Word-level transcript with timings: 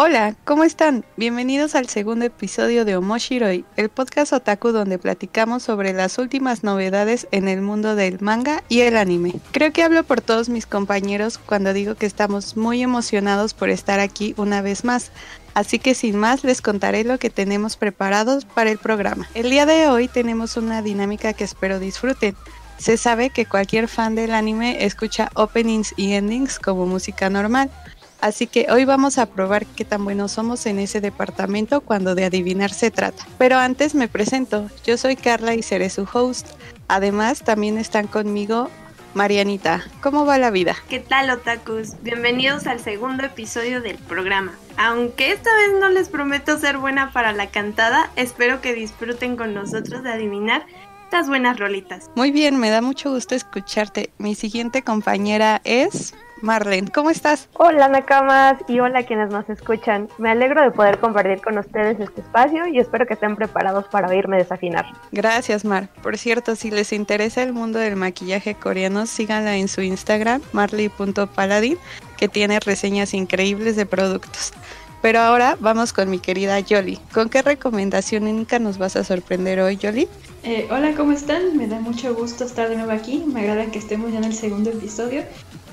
Hola, 0.00 0.36
¿cómo 0.44 0.62
están? 0.62 1.04
Bienvenidos 1.16 1.74
al 1.74 1.88
segundo 1.88 2.24
episodio 2.24 2.84
de 2.84 2.96
Omoshiroi, 2.96 3.64
el 3.74 3.88
podcast 3.88 4.32
otaku 4.32 4.68
donde 4.68 4.96
platicamos 4.96 5.64
sobre 5.64 5.92
las 5.92 6.18
últimas 6.18 6.62
novedades 6.62 7.26
en 7.32 7.48
el 7.48 7.62
mundo 7.62 7.96
del 7.96 8.20
manga 8.20 8.62
y 8.68 8.82
el 8.82 8.96
anime. 8.96 9.34
Creo 9.50 9.72
que 9.72 9.82
hablo 9.82 10.04
por 10.04 10.20
todos 10.20 10.50
mis 10.50 10.66
compañeros 10.66 11.36
cuando 11.38 11.72
digo 11.72 11.96
que 11.96 12.06
estamos 12.06 12.56
muy 12.56 12.80
emocionados 12.80 13.54
por 13.54 13.70
estar 13.70 13.98
aquí 13.98 14.34
una 14.36 14.62
vez 14.62 14.84
más. 14.84 15.10
Así 15.54 15.80
que 15.80 15.96
sin 15.96 16.14
más 16.14 16.44
les 16.44 16.62
contaré 16.62 17.02
lo 17.02 17.18
que 17.18 17.28
tenemos 17.28 17.76
preparados 17.76 18.44
para 18.44 18.70
el 18.70 18.78
programa. 18.78 19.28
El 19.34 19.50
día 19.50 19.66
de 19.66 19.88
hoy 19.88 20.06
tenemos 20.06 20.56
una 20.56 20.80
dinámica 20.80 21.32
que 21.32 21.42
espero 21.42 21.80
disfruten. 21.80 22.36
Se 22.78 22.96
sabe 22.98 23.30
que 23.30 23.46
cualquier 23.46 23.88
fan 23.88 24.14
del 24.14 24.32
anime 24.32 24.84
escucha 24.84 25.30
openings 25.34 25.92
y 25.96 26.12
endings 26.12 26.60
como 26.60 26.86
música 26.86 27.28
normal. 27.28 27.72
Así 28.20 28.48
que 28.48 28.66
hoy 28.70 28.84
vamos 28.84 29.18
a 29.18 29.26
probar 29.26 29.64
qué 29.64 29.84
tan 29.84 30.04
buenos 30.04 30.32
somos 30.32 30.66
en 30.66 30.80
ese 30.80 31.00
departamento 31.00 31.80
cuando 31.80 32.14
de 32.16 32.24
adivinar 32.24 32.72
se 32.72 32.90
trata. 32.90 33.24
Pero 33.38 33.58
antes 33.58 33.94
me 33.94 34.08
presento, 34.08 34.68
yo 34.84 34.96
soy 34.96 35.14
Carla 35.14 35.54
y 35.54 35.62
seré 35.62 35.88
su 35.88 36.06
host. 36.12 36.48
Además, 36.88 37.42
también 37.44 37.78
están 37.78 38.08
conmigo 38.08 38.70
Marianita. 39.14 39.84
¿Cómo 40.00 40.26
va 40.26 40.38
la 40.38 40.50
vida? 40.50 40.76
¿Qué 40.88 40.98
tal, 40.98 41.30
otakus? 41.30 41.94
Bienvenidos 42.02 42.66
al 42.66 42.80
segundo 42.80 43.24
episodio 43.24 43.80
del 43.80 43.98
programa. 43.98 44.52
Aunque 44.76 45.32
esta 45.32 45.50
vez 45.54 45.80
no 45.80 45.88
les 45.88 46.08
prometo 46.08 46.58
ser 46.58 46.78
buena 46.78 47.12
para 47.12 47.32
la 47.32 47.50
cantada, 47.50 48.10
espero 48.16 48.60
que 48.60 48.74
disfruten 48.74 49.36
con 49.36 49.54
nosotros 49.54 50.02
de 50.02 50.10
adivinar 50.10 50.66
estas 51.04 51.28
buenas 51.28 51.58
rolitas. 51.58 52.10
Muy 52.16 52.32
bien, 52.32 52.58
me 52.58 52.68
da 52.68 52.82
mucho 52.82 53.10
gusto 53.10 53.34
escucharte. 53.34 54.10
Mi 54.18 54.34
siguiente 54.34 54.82
compañera 54.82 55.60
es 55.64 56.14
Marlene, 56.42 56.90
¿cómo 56.90 57.10
estás? 57.10 57.48
Hola 57.54 57.88
Nakamas 57.88 58.58
y 58.68 58.80
hola 58.80 59.02
quienes 59.04 59.30
nos 59.30 59.48
escuchan. 59.48 60.08
Me 60.18 60.30
alegro 60.30 60.62
de 60.62 60.70
poder 60.70 60.98
compartir 60.98 61.40
con 61.40 61.58
ustedes 61.58 61.98
este 61.98 62.20
espacio 62.20 62.66
y 62.66 62.78
espero 62.78 63.06
que 63.06 63.14
estén 63.14 63.36
preparados 63.36 63.86
para 63.88 64.08
oírme 64.08 64.36
desafinar. 64.36 64.86
Gracias 65.12 65.64
Mar. 65.64 65.88
Por 66.02 66.16
cierto, 66.16 66.54
si 66.56 66.70
les 66.70 66.92
interesa 66.92 67.42
el 67.42 67.52
mundo 67.52 67.78
del 67.78 67.96
maquillaje 67.96 68.54
coreano, 68.54 69.06
síganla 69.06 69.56
en 69.56 69.68
su 69.68 69.80
Instagram, 69.80 70.40
marley.paladin, 70.52 71.78
que 72.16 72.28
tiene 72.28 72.60
reseñas 72.60 73.14
increíbles 73.14 73.76
de 73.76 73.86
productos. 73.86 74.52
Pero 75.00 75.20
ahora 75.20 75.56
vamos 75.60 75.92
con 75.92 76.10
mi 76.10 76.18
querida 76.18 76.58
Yoli. 76.58 76.98
¿Con 77.14 77.28
qué 77.28 77.42
recomendación 77.42 78.24
única 78.24 78.58
nos 78.58 78.78
vas 78.78 78.96
a 78.96 79.04
sorprender 79.04 79.60
hoy, 79.60 79.76
Yoli? 79.76 80.08
Eh, 80.42 80.66
hola, 80.70 80.92
¿cómo 80.96 81.12
están? 81.12 81.56
Me 81.56 81.68
da 81.68 81.78
mucho 81.78 82.14
gusto 82.14 82.44
estar 82.44 82.68
de 82.68 82.76
nuevo 82.76 82.90
aquí. 82.90 83.24
Me 83.26 83.40
agrada 83.40 83.70
que 83.70 83.78
estemos 83.78 84.12
ya 84.12 84.18
en 84.18 84.24
el 84.24 84.34
segundo 84.34 84.70
episodio. 84.70 85.22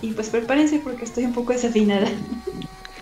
Y 0.02 0.14
pues 0.14 0.30
prepárense 0.30 0.80
porque 0.80 1.06
estoy 1.06 1.26
un 1.26 1.34
poco 1.34 1.54
desafinada. 1.54 2.08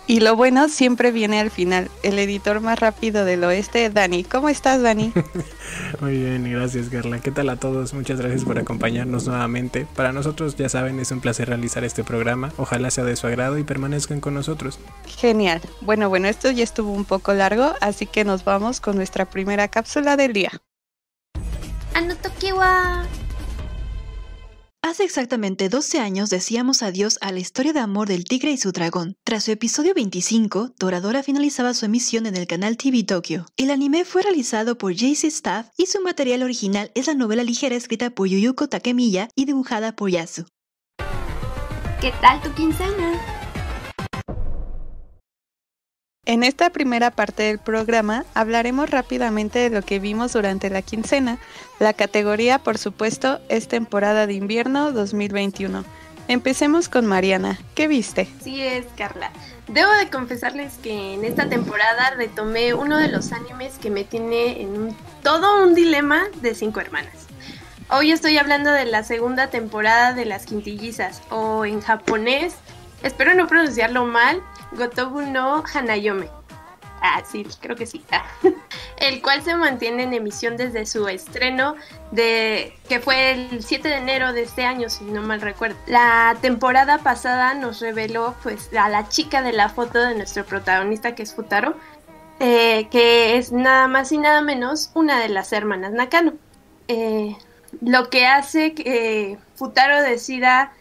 Y 0.06 0.20
lo 0.20 0.36
bueno 0.36 0.68
siempre 0.68 1.12
viene 1.12 1.40
al 1.40 1.50
final. 1.50 1.90
El 2.02 2.18
editor 2.18 2.60
más 2.60 2.78
rápido 2.78 3.24
del 3.24 3.42
oeste, 3.42 3.88
Dani. 3.88 4.22
¿Cómo 4.22 4.50
estás, 4.50 4.82
Dani? 4.82 5.12
Muy 6.00 6.18
bien, 6.18 6.50
gracias, 6.50 6.90
Carla. 6.90 7.20
¿Qué 7.20 7.30
tal 7.30 7.48
a 7.48 7.56
todos? 7.56 7.94
Muchas 7.94 8.20
gracias 8.20 8.44
por 8.44 8.58
acompañarnos 8.58 9.26
nuevamente. 9.26 9.86
Para 9.96 10.12
nosotros, 10.12 10.56
ya 10.56 10.68
saben, 10.68 11.00
es 11.00 11.10
un 11.10 11.20
placer 11.20 11.48
realizar 11.48 11.84
este 11.84 12.04
programa. 12.04 12.52
Ojalá 12.58 12.90
sea 12.90 13.04
de 13.04 13.16
su 13.16 13.26
agrado 13.26 13.56
y 13.58 13.64
permanezcan 13.64 14.20
con 14.20 14.34
nosotros. 14.34 14.78
Genial. 15.06 15.62
Bueno, 15.80 16.10
bueno, 16.10 16.28
esto 16.28 16.50
ya 16.50 16.64
estuvo 16.64 16.92
un 16.92 17.06
poco 17.06 17.32
largo, 17.32 17.72
así 17.80 18.04
que 18.04 18.24
nos 18.24 18.44
vamos 18.44 18.80
con 18.80 18.96
nuestra 18.96 19.24
primera 19.24 19.68
cápsula 19.68 20.18
del 20.18 20.34
día. 20.34 20.50
Anotokiwa. 21.94 23.06
Hace 24.86 25.04
exactamente 25.04 25.70
12 25.70 25.98
años 25.98 26.28
decíamos 26.28 26.82
adiós 26.82 27.16
a 27.22 27.32
la 27.32 27.38
historia 27.38 27.72
de 27.72 27.80
amor 27.80 28.06
del 28.06 28.24
tigre 28.24 28.50
y 28.50 28.58
su 28.58 28.70
dragón. 28.70 29.16
Tras 29.24 29.44
su 29.44 29.50
episodio 29.50 29.94
25, 29.94 30.74
Doradora 30.78 31.22
finalizaba 31.22 31.72
su 31.72 31.86
emisión 31.86 32.26
en 32.26 32.36
el 32.36 32.46
canal 32.46 32.76
TV 32.76 33.02
Tokyo. 33.02 33.46
El 33.56 33.70
anime 33.70 34.04
fue 34.04 34.20
realizado 34.20 34.76
por 34.76 34.92
JC 34.92 35.24
Staff 35.24 35.68
y 35.78 35.86
su 35.86 36.02
material 36.02 36.42
original 36.42 36.90
es 36.94 37.06
la 37.06 37.14
novela 37.14 37.44
ligera 37.44 37.74
escrita 37.74 38.10
por 38.10 38.28
Yuyuko 38.28 38.68
Takemiya 38.68 39.30
y 39.34 39.46
dibujada 39.46 39.96
por 39.96 40.10
Yasu. 40.10 40.44
¿Qué 42.02 42.12
tal 42.20 42.42
tu 42.42 42.52
quincena? 42.52 43.33
En 46.26 46.42
esta 46.42 46.70
primera 46.70 47.10
parte 47.10 47.42
del 47.42 47.58
programa 47.58 48.24
hablaremos 48.32 48.88
rápidamente 48.88 49.58
de 49.58 49.68
lo 49.68 49.82
que 49.82 49.98
vimos 49.98 50.32
durante 50.32 50.70
la 50.70 50.80
quincena. 50.80 51.36
La 51.78 51.92
categoría, 51.92 52.58
por 52.58 52.78
supuesto, 52.78 53.40
es 53.50 53.68
temporada 53.68 54.26
de 54.26 54.32
invierno 54.32 54.92
2021. 54.92 55.84
Empecemos 56.26 56.88
con 56.88 57.04
Mariana. 57.04 57.58
¿Qué 57.74 57.88
viste? 57.88 58.26
Sí 58.42 58.62
es, 58.62 58.86
Carla. 58.96 59.30
Debo 59.68 59.90
de 59.92 60.08
confesarles 60.08 60.72
que 60.82 61.12
en 61.12 61.26
esta 61.26 61.50
temporada 61.50 62.12
retomé 62.16 62.72
uno 62.72 62.96
de 62.96 63.08
los 63.08 63.32
animes 63.32 63.74
que 63.78 63.90
me 63.90 64.04
tiene 64.04 64.62
en 64.62 64.96
todo 65.22 65.62
un 65.62 65.74
dilema 65.74 66.22
de 66.40 66.54
cinco 66.54 66.80
hermanas. 66.80 67.26
Hoy 67.90 68.12
estoy 68.12 68.38
hablando 68.38 68.72
de 68.72 68.86
la 68.86 69.04
segunda 69.04 69.50
temporada 69.50 70.14
de 70.14 70.24
Las 70.24 70.46
Quintillizas, 70.46 71.20
o 71.28 71.66
en 71.66 71.82
japonés, 71.82 72.54
espero 73.02 73.34
no 73.34 73.46
pronunciarlo 73.46 74.06
mal, 74.06 74.42
Gotobu 74.76 75.22
no 75.22 75.62
Hanayome. 75.72 76.28
Ah, 77.06 77.22
sí, 77.30 77.46
creo 77.60 77.76
que 77.76 77.84
sí. 77.84 78.02
Ah. 78.10 78.24
El 78.96 79.20
cual 79.20 79.42
se 79.42 79.54
mantiene 79.54 80.04
en 80.04 80.14
emisión 80.14 80.56
desde 80.56 80.86
su 80.86 81.06
estreno 81.06 81.76
de 82.12 82.74
que 82.88 82.98
fue 82.98 83.32
el 83.32 83.62
7 83.62 83.86
de 83.86 83.96
enero 83.96 84.32
de 84.32 84.42
este 84.42 84.64
año, 84.64 84.88
si 84.88 85.04
no 85.04 85.20
mal 85.20 85.42
recuerdo. 85.42 85.76
La 85.86 86.34
temporada 86.40 86.98
pasada 86.98 87.52
nos 87.52 87.80
reveló 87.80 88.34
pues 88.42 88.70
a 88.74 88.88
la 88.88 89.06
chica 89.10 89.42
de 89.42 89.52
la 89.52 89.68
foto 89.68 90.00
de 90.00 90.14
nuestro 90.14 90.46
protagonista 90.46 91.14
que 91.14 91.24
es 91.24 91.34
Futaro, 91.34 91.76
eh, 92.40 92.88
que 92.90 93.36
es 93.36 93.52
nada 93.52 93.86
más 93.86 94.10
y 94.10 94.16
nada 94.16 94.40
menos 94.40 94.90
una 94.94 95.20
de 95.20 95.28
las 95.28 95.52
hermanas 95.52 95.92
Nakano. 95.92 96.32
Eh, 96.88 97.36
lo 97.82 98.08
que 98.08 98.26
hace 98.26 98.72
que 98.72 99.36
Futaro 99.56 100.00
decida 100.00 100.72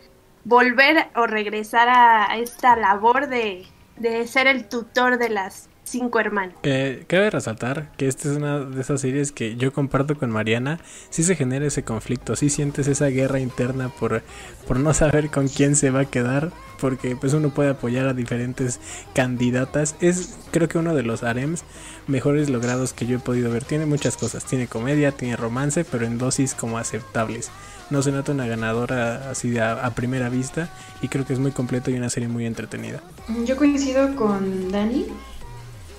volver 0.46 1.10
o 1.16 1.28
regresar 1.28 1.90
a 1.90 2.38
esta 2.38 2.78
labor 2.78 3.28
de 3.28 3.66
de 4.04 4.28
ser 4.28 4.48
el 4.48 4.68
tutor 4.68 5.18
de 5.18 5.30
las 5.30 5.70
cinco 5.84 6.20
hermanas. 6.20 6.56
Eh, 6.64 7.06
cabe 7.08 7.30
resaltar 7.30 7.92
que 7.98 8.08
esta 8.08 8.30
es 8.30 8.38
una 8.38 8.60
de 8.60 8.82
esas 8.82 9.02
series 9.02 9.32
que 9.32 9.56
yo 9.56 9.74
comparto 9.74 10.18
con 10.18 10.32
Mariana. 10.32 10.80
Si 11.10 11.24
se 11.24 11.36
genera 11.36 11.66
ese 11.66 11.84
conflicto, 11.84 12.36
si 12.36 12.50
sientes 12.50 12.88
esa 12.88 13.08
guerra 13.08 13.40
interna 13.40 13.90
por, 13.90 14.24
por 14.68 14.80
no 14.80 14.94
saber 14.94 15.30
con 15.30 15.48
quién 15.48 15.76
se 15.76 15.92
va 15.92 16.02
a 16.02 16.06
quedar, 16.06 16.52
porque 16.80 17.16
pues 17.16 17.34
uno 17.34 17.50
puede 17.50 17.70
apoyar 17.70 18.08
a 18.08 18.14
diferentes 18.14 18.80
candidatas. 19.14 19.96
Es 20.02 20.38
creo 20.52 20.68
que 20.68 20.78
uno 20.78 20.96
de 20.96 21.04
los 21.04 21.24
harems 21.24 21.64
mejores 22.08 22.50
logrados 22.50 22.94
que 22.94 23.06
yo 23.06 23.18
he 23.18 23.20
podido 23.20 23.52
ver. 23.52 23.64
Tiene 23.64 23.86
muchas 23.86 24.18
cosas, 24.18 24.46
tiene 24.46 24.68
comedia, 24.68 25.12
tiene 25.12 25.36
romance, 25.36 25.86
pero 25.86 26.06
en 26.06 26.18
dosis 26.18 26.54
como 26.54 26.78
aceptables 26.78 27.52
no 27.90 28.02
se 28.02 28.12
nota 28.12 28.32
una 28.32 28.48
ganadora 28.48 29.30
así 29.30 29.58
a, 29.58 29.90
primera 29.96 30.30
vista 30.30 30.70
y 31.02 31.10
creo 31.10 31.26
que 31.26 31.34
es 31.34 31.40
muy 31.40 31.52
completo 31.52 31.92
y 31.92 31.96
una 31.96 32.10
serie 32.10 32.28
muy 32.28 32.46
entretenida. 32.46 33.02
Yo 33.46 33.56
coincido 33.56 34.16
con 34.16 34.72
Dani. 34.72 35.08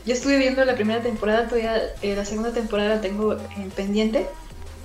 Yo 0.07 0.13
estuve 0.13 0.37
viendo 0.39 0.65
la 0.65 0.75
primera 0.75 1.03
temporada, 1.03 1.49
todavía 1.49 1.95
eh, 2.03 2.15
la 2.15 2.25
segunda 2.25 2.53
temporada 2.53 2.97
la 2.97 3.01
tengo 3.01 3.37
en 3.57 3.71
pendiente, 3.71 4.27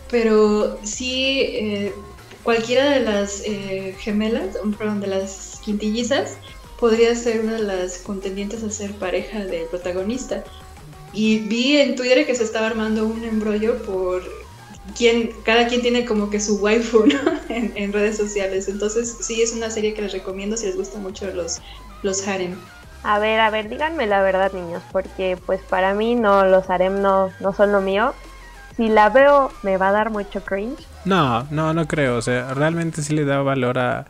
pero 0.09 0.79
sí 0.83 1.41
eh, 1.41 1.93
cualquiera 2.43 2.89
de 2.89 3.01
las 3.01 3.41
eh, 3.45 3.95
gemelas, 3.99 4.57
perdón, 4.77 5.01
de 5.01 5.07
las 5.07 5.59
quintillizas, 5.63 6.37
podría 6.79 7.13
ser 7.15 7.41
una 7.41 7.53
de 7.53 7.63
las 7.63 7.97
contendientes 7.97 8.63
a 8.63 8.69
ser 8.69 8.93
pareja 8.93 9.43
del 9.45 9.65
protagonista. 9.65 10.43
Y 11.11 11.39
vi 11.39 11.77
en 11.77 11.95
Twitter 11.95 12.25
que 12.25 12.35
se 12.35 12.43
estaba 12.43 12.67
armando 12.67 13.05
un 13.05 13.23
embrollo 13.25 13.81
por 13.83 14.23
quien, 14.97 15.33
cada 15.43 15.67
quien 15.67 15.81
tiene 15.81 16.05
como 16.05 16.29
que 16.29 16.39
su 16.39 16.57
waifu 16.57 17.05
en, 17.49 17.91
redes 17.91 18.17
sociales. 18.17 18.69
Entonces, 18.69 19.17
sí, 19.19 19.41
es 19.41 19.51
una 19.51 19.69
serie 19.69 19.93
que 19.93 20.01
les 20.01 20.13
recomiendo 20.13 20.55
si 20.55 20.67
les 20.67 20.77
gustan 20.77 21.03
mucho 21.03 21.29
los, 21.33 21.59
los 22.03 22.25
harem. 22.27 22.55
A 23.03 23.19
ver, 23.19 23.39
a 23.39 23.49
ver, 23.49 23.69
díganme 23.69 24.07
la 24.07 24.21
verdad, 24.21 24.51
niños, 24.51 24.83
porque 24.91 25.37
pues 25.45 25.61
para 25.61 25.93
mí 25.93 26.15
no, 26.15 26.45
los 26.45 26.69
harem 26.69 27.01
no, 27.01 27.31
no 27.39 27.53
son 27.53 27.71
lo 27.71 27.81
mío. 27.81 28.13
Si 28.75 28.87
la 28.89 29.09
veo, 29.09 29.51
me 29.63 29.77
va 29.77 29.89
a 29.89 29.91
dar 29.91 30.09
mucho 30.09 30.41
cringe. 30.43 30.85
No, 31.05 31.43
no, 31.51 31.73
no 31.73 31.87
creo. 31.87 32.17
O 32.17 32.21
sea, 32.21 32.53
realmente 32.53 33.01
sí 33.01 33.13
le 33.13 33.25
da 33.25 33.41
valor 33.41 33.77
a, 33.77 34.05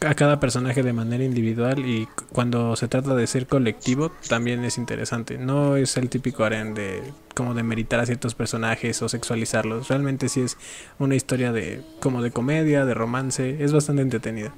a 0.00 0.14
cada 0.14 0.40
personaje 0.40 0.82
de 0.82 0.92
manera 0.92 1.22
individual 1.24 1.80
y 1.80 2.08
cuando 2.32 2.76
se 2.76 2.88
trata 2.88 3.14
de 3.14 3.26
ser 3.26 3.46
colectivo 3.46 4.10
también 4.28 4.64
es 4.64 4.78
interesante. 4.78 5.36
No 5.36 5.76
es 5.76 5.96
el 5.96 6.08
típico 6.08 6.44
harem 6.44 6.74
de 6.74 7.02
como 7.34 7.54
de 7.54 7.62
meritar 7.62 8.00
a 8.00 8.06
ciertos 8.06 8.34
personajes 8.34 9.00
o 9.02 9.08
sexualizarlos. 9.08 9.88
Realmente 9.88 10.28
sí 10.28 10.42
es 10.42 10.56
una 10.98 11.14
historia 11.14 11.52
de 11.52 11.82
como 12.00 12.22
de 12.22 12.30
comedia, 12.30 12.84
de 12.84 12.94
romance, 12.94 13.62
es 13.62 13.72
bastante 13.72 14.02
entretenida. 14.02 14.52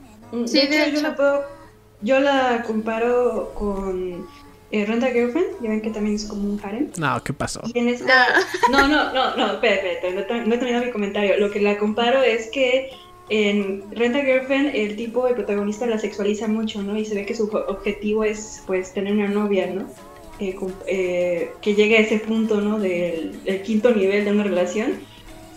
Sí, 0.47 0.67
de 0.67 0.87
hecho, 0.87 0.97
yo 0.97 1.03
la 1.03 1.17
puedo 1.17 1.62
yo 2.03 2.21
la 2.21 2.63
comparo 2.67 3.53
con 3.55 4.27
eh, 4.71 4.85
Renta 4.87 5.09
Girlfriend, 5.11 5.63
ya 5.63 5.71
ven 5.71 5.81
que 5.81 5.91
también 5.91 6.17
es 6.17 6.25
como 6.25 6.51
un 6.51 6.61
harem. 6.63 6.91
No, 6.99 7.23
¿qué 7.23 7.33
pasó? 7.33 7.61
No, 8.71 8.89
no, 8.89 9.13
no, 9.13 9.37
no, 9.37 9.53
espera, 9.55 9.83
no 10.13 10.55
he 10.55 10.59
terminado 10.59 10.85
mi 10.85 10.91
comentario. 10.91 11.39
Lo 11.39 11.51
que 11.51 11.61
la 11.61 11.79
comparo 11.79 12.23
es 12.23 12.51
que 12.51 12.91
en 13.29 13.85
Renta 13.93 14.21
Girlfriend 14.21 14.75
el 14.75 14.97
tipo, 14.97 15.27
el 15.27 15.35
protagonista 15.35 15.87
la 15.87 15.99
sexualiza 15.99 16.49
mucho, 16.49 16.83
¿no? 16.83 16.97
Y 16.97 17.05
se 17.05 17.15
ve 17.15 17.25
que 17.25 17.35
su 17.35 17.45
objetivo 17.45 18.25
es 18.25 18.63
pues 18.67 18.93
tener 18.93 19.13
una 19.13 19.29
novia, 19.29 19.67
¿no? 19.67 19.87
eh, 20.43 20.57
eh, 20.87 21.53
que 21.61 21.75
llegue 21.75 21.97
a 21.97 22.01
ese 22.01 22.19
punto, 22.19 22.61
¿no? 22.61 22.79
Del, 22.79 23.63
quinto 23.65 23.95
nivel 23.95 24.25
de 24.25 24.33
una 24.33 24.45
relación. 24.45 24.95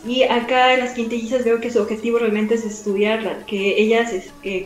Y 0.07 0.23
acá 0.23 0.73
en 0.73 0.81
las 0.81 0.93
quintillizas 0.93 1.43
veo 1.43 1.59
que 1.59 1.71
su 1.71 1.79
objetivo 1.81 2.19
realmente 2.19 2.55
es 2.55 2.63
estudiarla, 2.63 3.45
que 3.47 3.81
ellas 3.81 4.13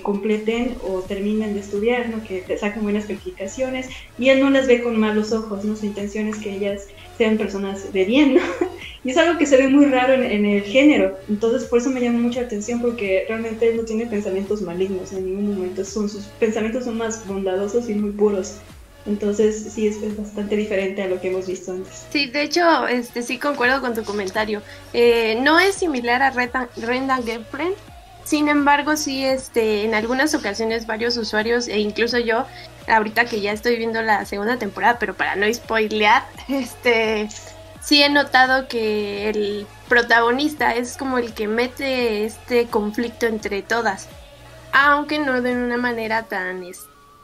completen 0.02 0.76
o 0.84 1.00
terminen 1.00 1.54
de 1.54 1.62
estudiar, 1.62 2.10
¿no? 2.10 2.22
que 2.24 2.58
saquen 2.58 2.84
buenas 2.84 3.06
calificaciones 3.06 3.88
y 4.18 4.30
él 4.30 4.42
no 4.42 4.50
las 4.50 4.68
ve 4.68 4.84
con 4.84 5.00
malos 5.00 5.32
ojos, 5.32 5.64
¿no? 5.64 5.78
su 5.78 5.86
intención 5.86 6.28
es 6.28 6.38
que 6.38 6.54
ellas 6.54 6.88
sean 7.18 7.38
personas 7.38 7.94
de 7.94 8.06
bien, 8.06 8.36
¿no? 8.36 8.42
Y 9.04 9.12
es 9.12 9.18
algo 9.18 9.38
que 9.38 9.46
se 9.46 9.56
ve 9.56 9.70
muy 9.70 9.86
raro 9.86 10.14
en, 10.14 10.46
el 10.46 10.62
género. 10.64 11.18
Entonces, 11.30 11.70
por 11.70 11.80
eso 11.80 11.90
me 11.90 12.02
llama 12.02 12.20
mucha 12.20 12.42
atención, 12.42 12.82
porque 12.82 13.24
realmente 13.30 13.70
él 13.70 13.78
no 13.78 13.84
tiene 13.84 14.06
pensamientos 14.06 14.62
malignos 14.62 15.14
en 15.14 15.26
ningún 15.26 15.56
momento. 15.56 15.86
Son, 15.86 16.10
sus 16.10 16.26
pensamientos 16.38 16.84
son 16.84 16.98
más 16.98 17.26
bondadosos 17.26 17.90
y 17.90 17.94
muy 17.94 18.12
puros. 18.12 18.58
Entonces, 19.06 19.72
sí, 19.74 19.88
es, 19.88 20.18
bastante 20.18 20.56
diferente 20.56 21.02
a 21.02 21.08
lo 21.08 21.20
que 21.20 21.30
hemos 21.30 21.48
visto 21.48 21.72
antes. 21.72 22.06
Sí, 22.12 22.28
de 22.28 22.44
hecho, 22.44 22.88
este, 22.88 23.24
sí 23.24 23.38
concuerdo 23.38 23.82
con 23.82 23.96
tu 23.96 24.04
comentario. 24.04 24.62
Eh, 24.94 25.40
no 25.42 25.60
es 25.60 25.76
similar 25.76 26.22
a 26.22 26.32
Renda 26.32 27.18
Girlfriend. 27.24 27.76
Sin 28.24 28.48
embargo, 28.48 28.96
sí, 28.96 29.26
este, 29.26 29.86
en 29.86 29.96
algunas 29.96 30.36
ocasiones 30.36 30.86
varios 30.86 31.18
usuarios 31.18 31.68
e 31.68 31.80
incluso 31.80 32.20
yo, 32.20 32.46
ahorita 32.88 33.26
que 33.26 33.42
ya 33.42 33.52
estoy 33.52 33.78
viendo 33.78 34.04
la 34.04 34.26
segunda 34.26 34.58
temporada, 34.58 35.00
pero 35.00 35.16
para 35.16 35.36
no 35.36 35.52
spoilear, 35.52 36.26
este, 36.48 37.28
sí 37.82 38.04
he 38.04 38.10
notado 38.10 38.68
que 38.68 39.30
el 39.30 39.66
protagonista 39.88 40.76
es 40.76 40.96
como 40.96 41.18
el 41.18 41.34
que 41.34 41.48
mete 41.48 42.26
este 42.26 42.68
conflicto 42.68 43.26
entre 43.26 43.64
todas, 43.64 44.08
aunque 44.72 45.18
no 45.18 45.42
de 45.42 45.54
una 45.56 45.78
manera 45.78 46.24
tan, 46.24 46.64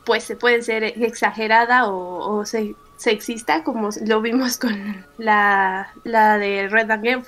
pues 0.05 0.23
se 0.23 0.35
puede 0.35 0.61
ser 0.61 0.83
exagerada 0.83 1.87
o, 1.89 2.43
sexista 2.97 3.63
como 3.63 3.89
lo 4.05 4.21
vimos 4.21 4.57
con 4.59 5.05
la, 5.17 5.93
la 6.03 6.37
de 6.37 6.67
Red 6.69 6.91
Again 6.91 7.23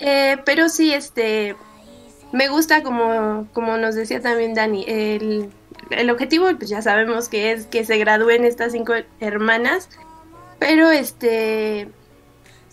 eh, 0.00 0.38
pero 0.44 0.68
sí, 0.68 0.92
este, 0.92 1.56
me 2.32 2.48
gusta 2.48 2.82
como, 2.82 3.48
como 3.52 3.76
nos 3.76 3.94
decía 3.94 4.20
también 4.20 4.54
Dani, 4.54 4.84
el, 4.88 5.50
el 5.90 6.10
objetivo 6.10 6.46
pues 6.56 6.68
ya 6.68 6.82
sabemos 6.82 7.28
que 7.28 7.52
es 7.52 7.66
que 7.66 7.84
se 7.84 7.96
gradúen 7.98 8.44
estas 8.44 8.72
cinco 8.72 8.94
hermanas, 9.20 9.88
pero 10.58 10.90
este 10.90 11.88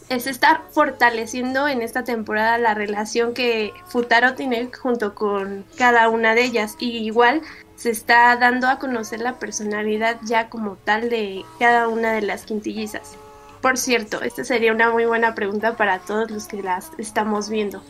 es 0.10 0.28
estar 0.28 0.64
fortaleciendo 0.72 1.70
en 1.70 1.82
esta 1.82 2.04
temporada 2.04 2.58
la 2.58 2.74
relación 2.74 3.34
que 3.34 3.72
Futaro 3.88 4.34
tiene 4.34 4.70
junto 4.74 5.16
con 5.16 5.64
cada 5.78 6.10
una 6.10 6.36
de 6.36 6.44
ellas. 6.44 6.76
Y 6.80 6.98
igual 6.98 7.42
se 7.82 7.90
está 7.90 8.36
dando 8.38 8.68
a 8.68 8.78
conocer 8.78 9.22
la 9.22 9.40
personalidad 9.40 10.18
ya 10.24 10.50
como 10.50 10.76
tal 10.76 11.10
de 11.10 11.44
cada 11.58 11.88
una 11.88 12.14
de 12.14 12.22
las 12.22 12.44
quintillizas. 12.44 13.18
Por 13.60 13.76
cierto, 13.76 14.22
esta 14.22 14.44
sería 14.44 14.72
una 14.72 14.92
muy 14.92 15.06
buena 15.06 15.34
pregunta 15.34 15.76
para 15.76 15.98
todos 15.98 16.30
los 16.30 16.46
que 16.46 16.62
las 16.62 16.92
estamos 17.00 17.50
viendo. 17.50 17.82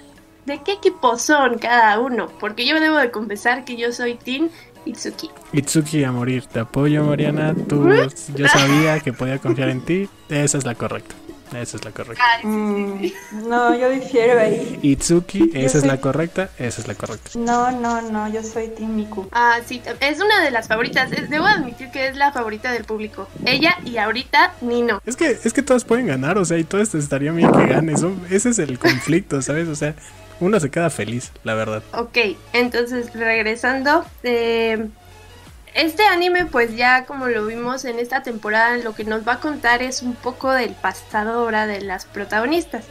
¿De 0.45 0.61
qué 0.63 0.73
equipo 0.73 1.17
son 1.17 1.57
cada 1.57 1.99
uno? 1.99 2.27
Porque 2.39 2.65
yo 2.65 2.79
debo 2.79 2.95
de 2.95 3.11
confesar 3.11 3.65
que 3.65 3.75
yo 3.75 3.91
soy 3.91 4.15
Team 4.15 4.49
Itsuki. 4.85 5.29
Itsuki 5.51 6.05
a 6.05 6.13
morir, 6.13 6.45
te 6.45 6.61
apoyo 6.61 7.03
Mariana, 7.03 7.53
tú 7.67 7.89
yo 8.33 8.47
sabía 8.47 9.01
que 9.01 9.11
podía 9.11 9.39
confiar 9.39 9.67
en 9.67 9.81
ti, 9.81 10.09
esa 10.29 10.57
es 10.57 10.65
la 10.65 10.75
correcta. 10.75 11.15
Esa 11.53 11.77
es 11.77 11.85
la 11.85 11.91
correcta. 11.91 12.23
Mm, 12.43 13.11
no, 13.47 13.75
yo 13.75 13.89
difiero 13.89 14.39
ahí. 14.39 14.79
Itsuki, 14.81 15.51
esa 15.53 15.77
es 15.77 15.85
la 15.85 15.99
correcta, 15.99 16.49
esa 16.57 16.81
es 16.81 16.87
la 16.87 16.95
correcta. 16.95 17.31
No, 17.35 17.71
no, 17.71 18.01
no, 18.01 18.31
yo 18.31 18.41
soy 18.43 18.69
Team 18.69 18.95
Miku. 18.95 19.27
Ah, 19.31 19.59
sí, 19.65 19.81
es 19.99 20.21
una 20.21 20.41
de 20.41 20.51
las 20.51 20.67
favoritas. 20.67 21.09
Debo 21.11 21.45
admitir 21.45 21.89
que 21.91 22.07
es 22.07 22.15
la 22.15 22.31
favorita 22.31 22.71
del 22.71 22.85
público. 22.85 23.27
Ella 23.45 23.77
y 23.85 23.97
ahorita 23.97 24.53
Nino. 24.61 25.01
Es 25.05 25.15
que, 25.15 25.37
es 25.43 25.53
que 25.53 25.61
todas 25.61 25.83
pueden 25.83 26.07
ganar, 26.07 26.37
o 26.37 26.45
sea, 26.45 26.57
y 26.57 26.63
todas 26.63 26.93
estaría 26.95 27.31
bien 27.31 27.51
que 27.51 27.65
gane. 27.67 27.93
ese 28.29 28.49
es 28.49 28.59
el 28.59 28.79
conflicto, 28.79 29.41
¿sabes? 29.41 29.67
O 29.67 29.75
sea, 29.75 29.95
uno 30.39 30.59
se 30.59 30.71
queda 30.71 30.89
feliz, 30.89 31.31
la 31.43 31.53
verdad. 31.53 31.83
Ok, 31.93 32.17
entonces 32.53 33.13
regresando, 33.13 34.05
eh, 34.23 34.87
este 35.73 36.03
anime, 36.03 36.45
pues 36.45 36.75
ya 36.75 37.05
como 37.05 37.27
lo 37.27 37.45
vimos 37.45 37.85
en 37.85 37.99
esta 37.99 38.23
temporada, 38.23 38.77
lo 38.77 38.93
que 38.93 39.03
nos 39.03 39.27
va 39.27 39.33
a 39.33 39.39
contar 39.39 39.81
es 39.81 40.01
un 40.01 40.15
poco 40.15 40.51
del 40.51 40.73
pasado 40.73 41.39
ahora 41.39 41.67
de 41.67 41.81
las 41.81 42.05
protagonistas. 42.05 42.85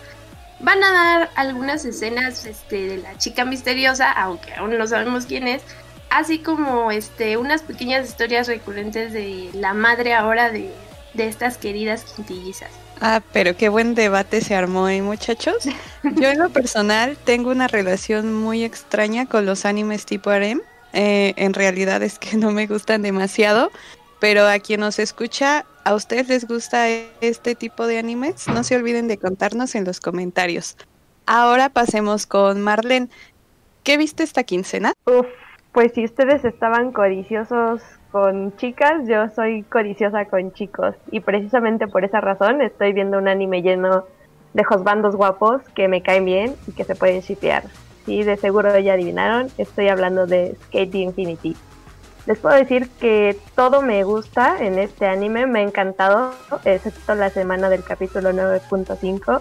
Van 0.61 0.83
a 0.83 0.93
dar 0.93 1.31
algunas 1.37 1.85
escenas 1.85 2.45
este, 2.47 2.87
de 2.87 2.97
la 2.99 3.17
chica 3.19 3.45
misteriosa, 3.45 4.11
aunque 4.13 4.55
aún 4.55 4.77
no 4.77 4.87
sabemos 4.87 5.27
quién 5.27 5.49
es, 5.49 5.63
así 6.11 6.39
como 6.39 6.91
este, 6.91 7.37
unas 7.37 7.63
pequeñas 7.63 8.09
historias 8.09 8.47
recurrentes 8.47 9.13
de 9.13 9.51
la 9.55 9.75
madre 9.75 10.15
ahora 10.15 10.51
de, 10.51 10.71
de 11.15 11.29
estas 11.29 11.59
queridas 11.59 12.05
quintillizas. 12.05 12.71
Ah, 13.01 13.23
pero 13.33 13.57
qué 13.57 13.71
buen 13.71 13.95
debate 13.95 14.43
se 14.43 14.55
armó, 14.55 14.89
¿eh, 14.89 15.01
muchachos? 15.01 15.57
Yo 16.03 16.29
en 16.29 16.39
lo 16.39 16.51
personal 16.51 17.17
tengo 17.25 17.51
una 17.51 17.67
relación 17.67 18.35
muy 18.35 18.63
extraña 18.63 19.25
con 19.27 19.47
los 19.47 19.65
animes 19.65 20.05
tipo 20.05 20.29
harem. 20.29 20.61
Eh, 20.93 21.35
en 21.37 21.55
realidad 21.55 22.03
es 22.03 22.19
que 22.19 22.37
no 22.37 22.51
me 22.51 22.67
gustan 22.67 23.03
demasiado, 23.03 23.71
pero 24.19 24.47
a 24.47 24.59
quien 24.59 24.81
nos 24.81 24.99
escucha, 24.99 25.65
¿a 25.85 25.95
ustedes 25.95 26.29
les 26.29 26.47
gusta 26.47 26.89
este 27.21 27.55
tipo 27.55 27.87
de 27.87 27.99
animes? 27.99 28.47
No 28.49 28.65
se 28.65 28.77
olviden 28.77 29.09
de 29.09 29.19
contarnos 29.19 29.75
en 29.75 29.85
los 29.85 30.01
comentarios. 30.01 30.77
Ahora 31.27 31.69
pasemos 31.69 32.27
con 32.27 32.61
Marlene. 32.61 33.09
¿Qué 33.85 33.97
viste 33.97 34.23
esta 34.23 34.45
quincena? 34.45 34.93
Uf, 35.07 35.27
pues 35.73 35.93
si 35.93 36.05
ustedes 36.05 36.45
estaban 36.45 36.93
codiciosos 36.93 37.81
con 38.11 38.57
chicas, 38.57 39.07
yo 39.07 39.29
soy 39.29 39.63
codiciosa 39.63 40.25
con 40.25 40.53
chicos. 40.53 40.97
Y 41.11 41.21
precisamente 41.21 41.87
por 41.87 42.05
esa 42.05 42.21
razón 42.21 42.61
estoy 42.61 42.93
viendo 42.93 43.19
un 43.19 43.29
anime 43.29 43.63
lleno 43.63 44.05
de 44.53 44.65
bandos 44.83 45.15
guapos 45.15 45.63
que 45.75 45.89
me 45.89 46.03
caen 46.03 46.25
bien 46.25 46.57
y 46.67 46.73
que 46.73 46.85
se 46.85 46.95
pueden 46.95 47.21
shipear. 47.21 47.63
Sí, 48.07 48.23
de 48.23 48.37
seguro 48.37 48.77
ya 48.79 48.95
adivinaron, 48.95 49.51
estoy 49.59 49.89
hablando 49.89 50.27
de 50.27 50.57
Skate 50.67 50.95
Infinity. 50.95 51.57
Les 52.27 52.39
puedo 52.39 52.55
decir 52.55 52.89
que 53.01 53.37
todo 53.55 53.83
me 53.83 54.05
gusta 54.05 54.57
en 54.61 54.79
este 54.79 55.07
anime, 55.07 55.47
me 55.47 55.61
ha 55.61 55.63
encantado, 55.63 56.33
excepto 56.65 57.15
la 57.15 57.31
semana 57.31 57.69
del 57.69 57.83
capítulo 57.83 58.31
9.5. 58.33 59.41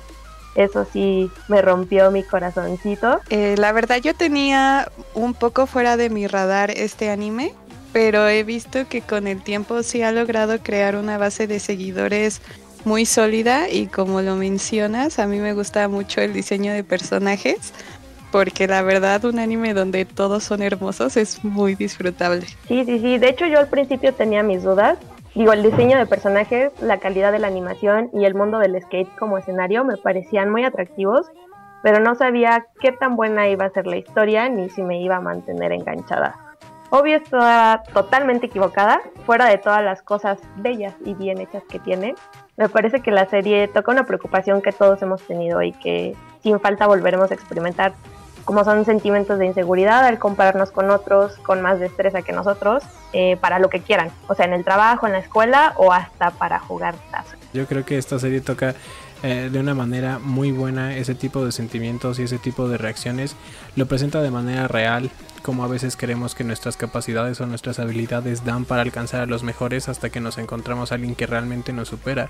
Eso 0.56 0.86
sí, 0.92 1.30
me 1.48 1.62
rompió 1.62 2.10
mi 2.12 2.24
corazoncito. 2.24 3.20
Eh, 3.30 3.56
la 3.58 3.72
verdad 3.72 3.98
yo 3.98 4.14
tenía 4.14 4.92
un 5.14 5.34
poco 5.34 5.68
fuera 5.68 5.98
de 5.98 6.10
mi 6.10 6.26
radar 6.28 6.72
este 6.72 7.10
anime, 7.10 7.54
pero 7.94 8.28
he 8.28 8.44
visto 8.44 8.88
que 8.88 9.02
con 9.02 9.28
el 9.28 9.42
tiempo 9.42 9.84
sí 9.84 10.02
ha 10.02 10.12
logrado 10.12 10.60
crear 10.60 10.96
una 10.96 11.18
base 11.18 11.48
de 11.48 11.60
seguidores 11.60 12.42
muy 12.86 13.06
sólida 13.06 13.69
y 13.69 13.88
como 13.88 14.22
lo 14.22 14.36
mencionas, 14.36 15.19
a 15.19 15.28
mí 15.28 15.40
me 15.40 15.54
gusta 15.54 15.88
mucho 15.90 16.22
el 16.22 16.33
diseño 16.33 16.74
de 16.74 16.83
personajes 16.83 17.74
porque 18.31 18.68
la 18.68 18.81
verdad 18.81 19.26
un 19.26 19.40
anime 19.40 19.74
donde 19.74 20.06
todos 20.06 20.44
son 20.44 20.62
hermosos 20.62 21.18
es 21.18 21.44
muy 21.44 21.76
disfrutable. 21.76 22.45
Sí, 22.68 22.86
sí, 22.86 23.00
sí, 23.00 23.18
de 23.18 23.30
hecho 23.30 23.45
yo 23.48 23.59
al 23.59 23.68
principio 23.68 24.14
tenía 24.14 24.44
mis 24.44 24.64
dudas. 24.64 24.98
Digo, 25.36 25.54
el 25.54 25.64
diseño 25.64 25.98
de 25.98 26.06
personajes, 26.06 26.71
la 26.81 26.98
calidad 26.98 27.31
de 27.31 27.40
la 27.40 27.48
animación 27.48 28.09
y 28.14 28.26
el 28.26 28.33
mundo 28.33 28.59
del 28.59 28.80
skate 28.81 29.16
como 29.18 29.38
escenario 29.38 29.86
me 29.86 29.95
parecían 29.95 30.50
muy 30.50 30.64
atractivos, 30.64 31.28
pero 31.83 32.00
no 32.00 32.16
sabía 32.16 32.66
qué 32.81 32.92
tan 32.92 33.16
buena 33.16 33.48
iba 33.48 33.66
a 33.66 33.69
ser 33.69 33.88
la 33.88 33.98
historia 33.98 34.50
ni 34.50 34.69
si 34.69 34.81
me 34.81 35.02
iba 35.02 35.18
a 35.18 35.21
mantener 35.21 35.71
enganchada. 35.71 36.36
Obvio 36.92 37.18
estaba 37.18 37.83
totalmente 37.94 38.48
equivocada, 38.48 39.00
fuera 39.26 39.45
de 39.45 39.59
todas 39.59 39.83
las 39.83 40.02
cosas 40.02 40.40
bellas 40.56 40.95
y 41.06 41.14
bien 41.14 41.40
hechas 41.40 41.64
que 41.69 41.78
tiene. 41.78 42.16
Me 42.57 42.68
parece 42.68 43.02
que 43.02 43.12
la 43.12 43.28
serie 43.28 43.68
toca 43.68 43.92
una 43.92 44.06
preocupación 44.06 44.64
que 44.64 44.71
todos 44.71 45.00
hemos 45.04 45.21
tenido 45.21 45.62
y 45.62 45.71
que 45.71 46.16
sin 46.42 46.59
falta 46.59 46.88
volveremos 46.88 47.30
a 47.30 47.36
experimentar 47.36 47.94
como 48.50 48.64
son 48.64 48.84
sentimientos 48.84 49.38
de 49.38 49.46
inseguridad 49.46 50.04
al 50.04 50.18
compararnos 50.18 50.72
con 50.72 50.90
otros 50.90 51.34
con 51.44 51.62
más 51.62 51.80
destreza 51.80 52.24
que 52.24 52.32
nosotros, 52.32 52.82
eh, 53.14 53.38
para 53.40 53.60
lo 53.60 53.70
que 53.70 53.80
quieran, 53.80 54.10
o 54.28 54.34
sea, 54.34 54.48
en 54.48 54.54
el 54.54 54.64
trabajo, 54.64 55.06
en 55.06 55.14
la 55.14 55.20
escuela 55.20 55.76
o 55.78 55.94
hasta 55.94 56.32
para 56.32 56.58
jugar 56.58 56.96
tazo. 57.12 57.36
Yo 57.54 57.68
creo 57.68 57.86
que 57.86 58.00
esta 58.00 58.18
serie 58.18 58.42
toca 58.42 58.74
eh, 59.22 59.50
de 59.52 59.60
una 59.60 59.76
manera 59.76 60.18
muy 60.18 60.52
buena 60.52 60.98
ese 60.98 61.14
tipo 61.14 61.46
de 61.46 61.52
sentimientos 61.52 62.18
y 62.18 62.24
ese 62.24 62.40
tipo 62.40 62.68
de 62.68 62.80
reacciones, 62.80 63.36
lo 63.76 63.86
presenta 63.86 64.20
de 64.24 64.32
manera 64.32 64.68
real, 64.68 65.12
como 65.44 65.64
a 65.64 65.68
veces 65.68 65.96
creemos 65.96 66.34
que 66.34 66.44
nuestras 66.44 66.76
capacidades 66.76 67.40
o 67.42 67.46
nuestras 67.46 67.78
habilidades 67.78 68.46
dan 68.46 68.66
para 68.66 68.82
alcanzar 68.82 69.22
a 69.22 69.26
los 69.28 69.44
mejores 69.44 69.90
hasta 69.90 70.10
que 70.10 70.22
nos 70.22 70.40
encontramos 70.40 70.92
a 70.92 70.96
alguien 70.96 71.14
que 71.14 71.28
realmente 71.28 71.72
nos 71.72 71.90
supera. 71.90 72.30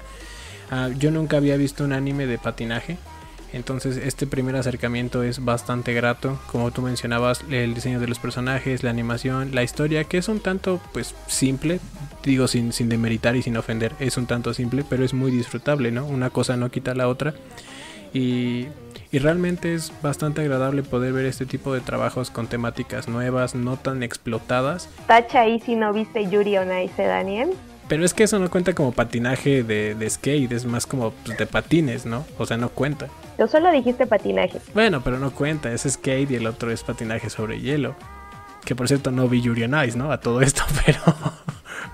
Ah, 0.70 0.90
yo 0.98 1.12
nunca 1.12 1.38
había 1.38 1.56
visto 1.56 1.86
un 1.86 1.94
anime 1.94 2.26
de 2.26 2.38
patinaje, 2.38 2.98
entonces 3.54 3.98
este 3.98 4.28
primer 4.28 4.56
acercamiento 4.56 5.24
es 5.24 5.44
bastante 5.44 5.94
grato, 5.94 6.40
como 6.52 6.72
tú 6.72 6.82
mencionabas, 6.82 7.44
el 7.50 7.74
diseño 7.74 8.00
de 8.00 8.08
los 8.08 8.20
personajes, 8.20 8.84
la 8.84 8.90
animación, 8.90 9.54
la 9.54 9.64
historia, 9.64 10.04
que 10.04 10.18
es 10.18 10.28
un 10.28 10.40
tanto 10.40 10.80
pues 10.94 11.16
simple, 11.28 11.80
digo 12.24 12.48
sin, 12.48 12.74
sin 12.74 12.90
demeritar 12.90 13.36
y 13.36 13.42
sin 13.42 13.58
ofender, 13.58 13.94
es 14.00 14.18
un 14.18 14.28
tanto 14.28 14.54
simple, 14.54 14.84
pero 14.88 15.04
es 15.04 15.14
muy 15.14 15.32
disfrutable, 15.32 15.92
¿no? 15.92 16.06
Una 16.06 16.30
cosa 16.30 16.58
no 16.58 16.70
quita 16.70 16.94
la 16.94 17.08
otra. 17.08 17.34
Y, 18.14 18.68
y 19.12 19.20
realmente 19.20 19.74
es 19.74 19.92
bastante 20.02 20.42
agradable 20.42 20.84
poder 20.84 21.14
ver 21.14 21.26
este 21.26 21.46
tipo 21.46 21.74
de 21.74 21.82
trabajos 21.82 22.30
con 22.30 22.48
temáticas 22.48 23.08
nuevas, 23.08 23.56
no 23.56 23.78
tan 23.78 24.04
explotadas. 24.04 24.90
Tacha 25.08 25.42
ahí 25.42 25.60
si 25.60 25.76
no 25.76 25.94
viste 25.94 26.30
Yuri 26.30 26.58
on 26.58 26.78
Ice, 26.80 27.02
Daniel. 27.04 27.50
Pero 27.90 28.06
es 28.06 28.14
que 28.14 28.24
eso 28.24 28.38
no 28.38 28.52
cuenta 28.52 28.76
como 28.76 28.92
patinaje 28.92 29.64
de, 29.64 29.96
de 29.96 30.10
skate, 30.10 30.52
es 30.52 30.66
más 30.66 30.86
como 30.86 31.12
pues, 31.12 31.38
de 31.40 31.48
patines, 31.48 32.06
¿no? 32.06 32.24
O 32.38 32.46
sea, 32.46 32.56
no 32.56 32.70
cuenta. 32.70 33.08
Tú 33.36 33.48
solo 33.48 33.72
dijiste 33.72 34.06
patinaje. 34.06 34.62
Bueno, 34.76 35.02
pero 35.04 35.18
no 35.18 35.32
cuenta, 35.32 35.74
es 35.74 35.88
skate 35.90 36.30
y 36.30 36.36
el 36.36 36.46
otro 36.46 36.72
es 36.72 36.84
patinaje 36.84 37.32
sobre 37.32 37.60
hielo. 37.60 37.96
Que 38.64 38.76
por 38.76 38.88
cierto 38.88 39.10
no 39.10 39.28
vi 39.28 39.42
Yuri 39.42 39.64
on 39.64 39.84
Ice, 39.84 39.98
¿no? 39.98 40.12
A 40.12 40.20
todo 40.20 40.42
esto, 40.42 40.64
pero, 40.86 41.02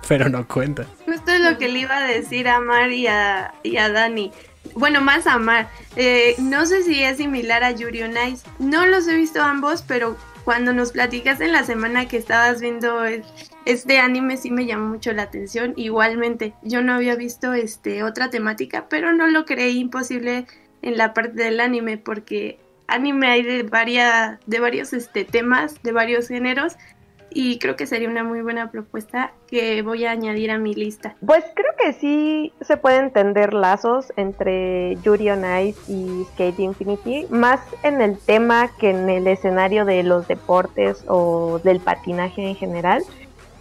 pero 0.05 0.27
no 0.27 0.45
cuenta. 0.45 0.85
Justo 1.05 1.31
es 1.31 1.39
lo 1.39 1.57
que 1.57 1.69
le 1.69 1.79
iba 1.79 1.95
a 1.95 2.05
decir 2.05 2.49
a 2.49 2.59
Mar 2.59 2.91
y 2.91 3.07
a, 3.07 3.53
y 3.63 3.77
a 3.77 3.89
Dani. 3.89 4.33
Bueno, 4.73 4.99
más 4.99 5.27
a 5.27 5.37
Mar. 5.37 5.69
Eh, 5.95 6.35
no 6.39 6.65
sé 6.65 6.83
si 6.83 7.03
es 7.03 7.17
similar 7.17 7.63
a 7.63 7.71
Yuri 7.71 8.03
on 8.03 8.15
Ice. 8.29 8.45
No 8.59 8.85
los 8.85 9.07
he 9.07 9.15
visto 9.15 9.41
ambos, 9.41 9.81
pero 9.81 10.17
cuando 10.43 10.73
nos 10.73 10.91
platicas 10.91 11.39
en 11.39 11.53
la 11.53 11.63
semana 11.63 12.05
que 12.07 12.17
estabas 12.17 12.59
viendo 12.59 13.05
este 13.65 13.99
anime 13.99 14.37
sí 14.37 14.51
me 14.51 14.65
llamó 14.65 14.87
mucho 14.87 15.11
la 15.13 15.23
atención. 15.23 15.73
Igualmente, 15.75 16.53
yo 16.61 16.81
no 16.81 16.93
había 16.93 17.15
visto 17.15 17.53
este 17.53 18.03
otra 18.03 18.29
temática, 18.29 18.85
pero 18.89 19.13
no 19.13 19.27
lo 19.27 19.45
creí 19.45 19.79
imposible 19.79 20.45
en 20.81 20.97
la 20.97 21.13
parte 21.13 21.43
del 21.43 21.59
anime 21.59 21.97
porque 21.97 22.59
anime 22.87 23.27
hay 23.27 23.41
de 23.41 23.63
varias 23.63 24.39
de 24.45 24.59
varios 24.59 24.93
este 24.93 25.25
temas, 25.25 25.81
de 25.81 25.91
varios 25.91 26.27
géneros 26.27 26.77
y 27.35 27.59
creo 27.59 27.75
que 27.75 27.85
sería 27.85 28.07
una 28.07 28.23
muy 28.23 28.41
buena 28.41 28.71
propuesta 28.71 29.33
que 29.47 29.81
voy 29.81 30.05
a 30.05 30.11
añadir 30.11 30.51
a 30.51 30.57
mi 30.57 30.73
lista. 30.73 31.15
Pues 31.25 31.43
creo 31.53 31.73
que 31.77 31.91
sí 31.91 32.53
se 32.61 32.77
pueden 32.77 33.05
entender 33.05 33.53
lazos 33.53 34.13
entre 34.15 34.95
Yuri 35.03 35.31
on 35.31 35.43
Ice 35.61 35.91
y 35.91 36.23
Skate 36.31 36.59
Infinity, 36.59 37.27
más 37.29 37.59
en 37.83 38.01
el 38.01 38.17
tema 38.17 38.69
que 38.79 38.91
en 38.91 39.09
el 39.09 39.27
escenario 39.27 39.83
de 39.83 40.03
los 40.03 40.29
deportes 40.29 41.03
o 41.07 41.59
del 41.61 41.81
patinaje 41.81 42.47
en 42.47 42.55
general, 42.55 43.03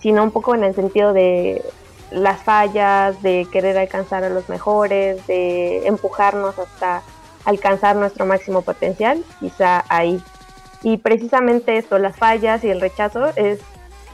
sino 0.04 0.22
un 0.22 0.32
poco 0.32 0.54
en 0.54 0.64
el 0.64 0.74
sentido 0.74 1.14
de 1.14 1.64
las 2.10 2.42
fallas, 2.42 3.22
de 3.22 3.48
querer 3.50 3.78
alcanzar 3.78 4.22
a 4.22 4.28
los 4.28 4.50
mejores, 4.50 5.26
de 5.26 5.86
empujarnos 5.86 6.58
hasta 6.58 7.02
alcanzar 7.46 7.96
nuestro 7.96 8.26
máximo 8.26 8.60
potencial, 8.60 9.24
quizá 9.40 9.82
ahí 9.88 10.22
y 10.82 10.98
precisamente 10.98 11.78
esto, 11.78 11.98
las 11.98 12.16
fallas 12.16 12.62
y 12.62 12.68
el 12.68 12.82
rechazo, 12.82 13.28
es 13.36 13.60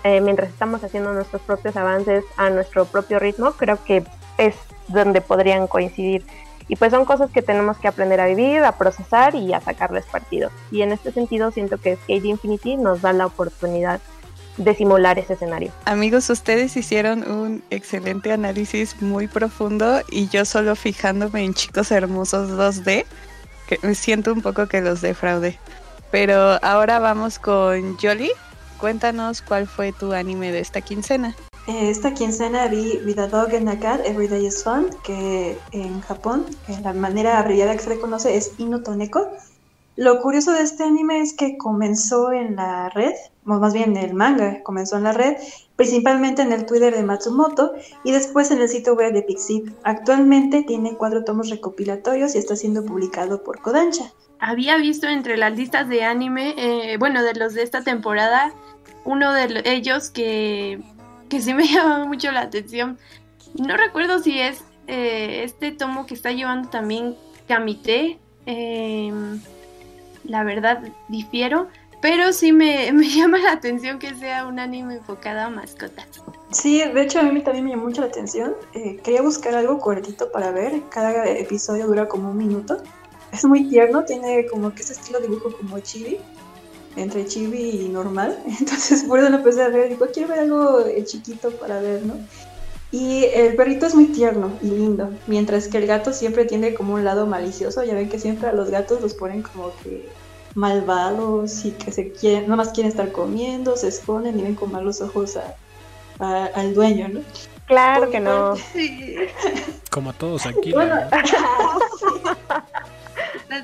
eh, 0.05 0.21
mientras 0.21 0.49
estamos 0.51 0.85
haciendo 0.85 1.13
nuestros 1.13 1.43
propios 1.43 1.77
avances 1.77 2.25
a 2.37 2.49
nuestro 2.51 2.85
propio 2.85 3.19
ritmo, 3.19 3.51
creo 3.53 3.83
que 3.85 4.05
es 4.39 4.55
donde 4.87 5.21
podrían 5.21 5.67
coincidir. 5.67 6.25
Y 6.69 6.77
pues 6.77 6.93
son 6.93 7.05
cosas 7.05 7.33
que 7.33 7.43
tenemos 7.43 7.77
que 7.79 7.89
aprender 7.89 8.21
a 8.21 8.27
vivir, 8.27 8.63
a 8.63 8.79
procesar 8.79 9.35
y 9.35 9.53
a 9.53 9.61
sacarles 9.61 10.07
partido. 10.07 10.51
Y 10.71 10.83
en 10.83 10.93
este 10.93 11.11
sentido 11.11 11.51
siento 11.51 11.79
que 11.79 11.97
Skate 11.97 12.27
Infinity 12.27 12.77
nos 12.77 13.03
da 13.03 13.13
la 13.13 13.27
oportunidad 13.27 14.01
de 14.61 14.75
simular 14.75 15.19
ese 15.19 15.33
escenario. 15.33 15.73
Amigos, 15.87 16.29
ustedes 16.31 16.77
hicieron 16.77 17.29
un 17.31 17.63
excelente 17.71 18.33
análisis 18.33 19.01
muy 19.01 19.27
profundo 19.27 20.01
y 20.11 20.29
yo 20.29 20.45
solo 20.45 20.77
fijándome 20.77 21.45
en 21.45 21.55
chicos 21.55 21.91
hermosos 21.91 22.51
2D, 22.51 23.05
que 23.67 23.79
me 23.83 23.95
siento 23.95 24.33
un 24.33 24.43
poco 24.43 24.67
que 24.67 24.81
los 24.81 25.01
defraudé. 25.01 25.59
Pero 26.11 26.59
ahora 26.63 26.99
vamos 26.99 27.39
con 27.39 27.97
Jolly. 27.99 28.31
Cuéntanos 28.79 29.43
cuál 29.43 29.67
fue 29.67 29.93
tu 29.93 30.13
anime 30.13 30.53
de 30.53 30.61
esta 30.61 30.81
quincena. 30.81 31.37
Eh, 31.67 31.91
esta 31.91 32.15
quincena 32.15 32.67
vi 32.69 32.99
With 33.05 33.19
a 33.19 33.29
Dog 33.29 33.55
and 33.55 33.69
a 33.69 33.79
Cat, 33.79 34.01
Every 34.05 34.27
Day 34.27 34.47
is 34.47 34.65
Fun, 34.65 34.89
que 35.05 35.59
en 35.73 36.01
Japón, 36.01 36.47
en 36.69 36.83
la 36.83 36.95
manera 36.95 37.39
abreviada 37.39 37.77
que 37.77 37.83
se 37.83 37.91
le 37.91 38.01
conoce 38.01 38.37
es 38.37 38.53
Inotoneko. 38.59 39.31
Lo 39.97 40.21
curioso 40.21 40.53
de 40.53 40.63
este 40.63 40.85
anime 40.85 41.21
es 41.21 41.35
que 41.35 41.59
comenzó 41.59 42.33
en 42.33 42.57
la 42.57 42.89
red, 42.91 43.15
o 43.45 43.59
más 43.59 43.75
bien 43.75 43.97
el 43.97 44.15
manga 44.15 44.63
comenzó 44.63 44.97
en 44.97 45.05
la 45.05 45.13
red, 45.13 45.37
principalmente 45.77 46.43
en 46.43 46.53
el 46.53 46.65
Twitter 46.65 46.95
de 46.95 47.03
Matsumoto 47.03 47.73
y 48.05 48.13
después 48.13 48.51
en 48.51 48.61
el 48.61 48.69
sitio 48.69 48.95
web 48.95 49.13
de 49.13 49.23
Pixip. 49.23 49.69
Actualmente 49.83 50.63
tiene 50.63 50.97
cuatro 50.97 51.25
tomos 51.25 51.51
recopilatorios 51.51 52.35
y 52.35 52.39
está 52.39 52.57
siendo 52.57 52.85
publicado 52.85 53.43
por 53.43 53.61
Kodansha 53.61 54.13
había 54.41 54.79
visto 54.79 55.07
entre 55.07 55.37
las 55.37 55.57
listas 55.57 55.89
de 55.89 56.03
anime, 56.03 56.55
eh, 56.57 56.97
bueno, 56.97 57.23
de 57.23 57.35
los 57.35 57.55
de 57.55 57.63
esta 57.63 57.85
temporada, 57.85 58.53
uno 59.05 59.33
de 59.33 59.63
ellos 59.67 60.11
que, 60.11 60.81
que 61.29 61.41
sí 61.41 61.55
me 61.55 61.69
llamó 61.69 62.07
mucho 62.07 62.33
la 62.33 62.41
atención. 62.41 62.99
No 63.55 63.77
recuerdo 63.77 64.19
si 64.21 64.41
es 64.41 64.65
eh, 64.87 65.43
este 65.45 65.73
tomo 65.73 66.07
que 66.07 66.15
está 66.15 66.33
llevando 66.33 66.71
también 66.71 67.17
Kamite. 67.47 68.19
Em, 68.47 69.41
la 70.25 70.45
verdad, 70.45 70.83
difiero. 71.09 71.69
Pero 72.01 72.33
sí 72.33 72.53
me, 72.53 72.93
me, 72.95 73.09
llama 73.09 73.39
la 73.39 73.53
atención 73.53 73.99
que 73.99 74.15
sea 74.15 74.47
un 74.47 74.59
anime 74.59 74.97
enfocado 74.97 75.41
a 75.41 75.51
mascotas. 75.51 76.07
Sí, 76.51 76.83
de 76.83 77.03
hecho 77.03 77.21
a 77.21 77.23
mí 77.25 77.41
también 77.43 77.65
me 77.65 77.71
llamó 77.73 77.85
mucho 77.85 78.01
la 78.01 78.09
atención. 78.09 78.55
Eh, 78.75 78.99
quería 79.05 79.23
buscar 79.23 79.55
algo 79.55 79.79
cortito 79.79 80.33
para 80.33 80.51
ver. 80.51 80.83
Cada 80.91 81.29
episodio 81.29 81.87
dura 81.87 82.09
como 82.09 82.31
un 82.31 82.39
minuto 82.39 82.83
es 83.33 83.45
muy 83.45 83.69
tierno, 83.69 84.05
tiene 84.05 84.47
como 84.47 84.75
que 84.75 84.83
ese 84.83 84.95
estilo 84.95 85.21
de 85.21 85.29
dibujo 85.29 85.53
como 85.57 85.79
chibi, 85.81 86.19
entre 86.97 87.25
chibi 87.27 87.83
y 87.83 87.89
normal. 87.89 88.39
Entonces 88.61 89.05
por 89.05 89.19
eso 89.19 89.31
lo 89.31 89.37
empecé 89.37 89.63
a 89.63 89.69
ver, 89.69 89.89
digo, 89.89 90.07
quiero 90.13 90.29
ver 90.31 90.41
algo 90.41 90.87
eh, 90.87 91.05
chiquito 91.05 91.51
para 91.53 91.81
ver, 91.81 92.03
¿no? 92.05 92.15
Y 92.93 93.25
el 93.27 93.55
perrito 93.55 93.87
es 93.87 93.95
muy 93.95 94.07
tierno 94.07 94.51
y 94.63 94.67
lindo, 94.67 95.11
mientras 95.29 95.69
que 95.69 95.79
el 95.79 95.87
gato 95.87 96.13
siempre 96.13 96.45
tiene 96.45 96.75
como 96.75 96.95
un 96.95 97.05
lado 97.05 97.27
malicioso. 97.27 97.85
Ya 97.85 97.95
ven 97.95 98.09
que 98.09 98.19
siempre 98.19 98.49
a 98.49 98.53
los 98.53 98.71
gatos 98.71 99.01
los 99.01 99.15
ponen 99.15 99.43
como 99.43 99.71
que 99.83 100.09
malvados 100.55 101.65
y 101.65 101.71
que 101.71 101.93
se 101.93 102.11
quieren, 102.11 102.51
más 102.51 102.71
quieren 102.71 102.91
estar 102.91 103.13
comiendo, 103.13 103.77
se 103.77 103.89
esconden 103.89 104.39
y 104.39 104.43
ven 104.43 104.57
con 104.57 104.73
malos 104.73 105.01
ojos 105.01 105.39
al 106.19 106.75
dueño, 106.75 107.09
¿no? 107.09 107.21
Claro 107.67 108.11
que 108.11 108.19
no. 108.19 108.55
Como 109.91 110.13
todos 110.13 110.47
aquí. 110.47 110.75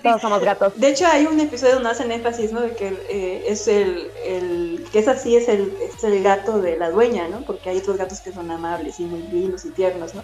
Todos 0.02 0.20
somos 0.20 0.42
gatos. 0.42 0.72
De 0.76 0.88
hecho, 0.88 1.06
hay 1.06 1.26
un 1.26 1.38
episodio 1.38 1.74
donde 1.74 1.90
hacen 1.90 2.10
énfasis, 2.10 2.52
¿no? 2.52 2.60
De 2.60 2.72
que 2.72 2.88
eh, 3.08 3.44
es 3.46 3.68
el, 3.68 4.84
que 4.92 4.98
es 4.98 5.08
así, 5.08 5.36
es 5.36 5.48
el, 5.48 5.72
el 6.06 6.22
gato 6.22 6.60
de 6.60 6.76
la 6.78 6.90
dueña, 6.90 7.28
¿no? 7.28 7.42
Porque 7.42 7.70
hay 7.70 7.78
otros 7.78 7.96
gatos 7.96 8.20
que 8.20 8.32
son 8.32 8.50
amables 8.50 9.00
y 9.00 9.04
muy 9.04 9.22
lindos 9.22 9.64
y 9.64 9.70
tiernos, 9.70 10.14
¿no? 10.14 10.22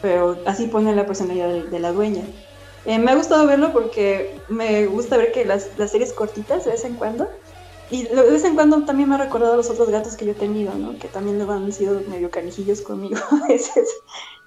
Pero 0.00 0.38
así 0.46 0.66
pone 0.66 0.94
la 0.94 1.06
personalidad 1.06 1.48
de, 1.48 1.78
la 1.78 1.92
dueña. 1.92 2.22
Eh, 2.84 2.98
me 2.98 3.12
ha 3.12 3.14
gustado 3.14 3.46
verlo 3.46 3.72
porque 3.72 4.40
me 4.48 4.86
gusta 4.86 5.16
ver 5.16 5.32
que 5.32 5.44
las, 5.44 5.68
las 5.78 5.92
series 5.92 6.12
cortitas 6.12 6.64
de 6.64 6.72
vez 6.72 6.84
en 6.84 6.94
cuando 6.94 7.28
y 7.92 8.04
de 8.04 8.22
vez 8.22 8.42
en 8.44 8.54
cuando 8.54 8.86
también 8.86 9.10
me 9.10 9.16
ha 9.16 9.18
recordado 9.18 9.52
a 9.52 9.56
los 9.56 9.68
otros 9.68 9.90
gatos 9.90 10.16
que 10.16 10.24
yo 10.24 10.32
he 10.32 10.34
tenido, 10.34 10.74
¿no? 10.74 10.98
Que 10.98 11.08
también 11.08 11.36
luego 11.36 11.52
han 11.52 11.70
sido 11.72 12.00
medio 12.08 12.30
canijillos 12.30 12.80
conmigo 12.80 13.18
a 13.30 13.46
veces. 13.46 13.86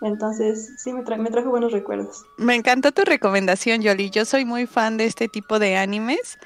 Entonces, 0.02 0.74
sí, 0.78 0.92
me, 0.92 1.04
me 1.04 1.30
trajo 1.30 1.52
buenos 1.52 1.72
recuerdos. 1.72 2.26
Me 2.38 2.56
encantó 2.56 2.92
tu 2.92 3.04
recomendación, 3.04 3.84
Yoli. 3.84 4.10
Yo 4.10 4.26
soy 4.26 4.46
muy 4.46 4.66
fan 4.66 4.98
de 4.98 5.06
este 5.06 5.28
tipo 5.28 5.60
de 5.60 5.78
animes. 5.78 6.40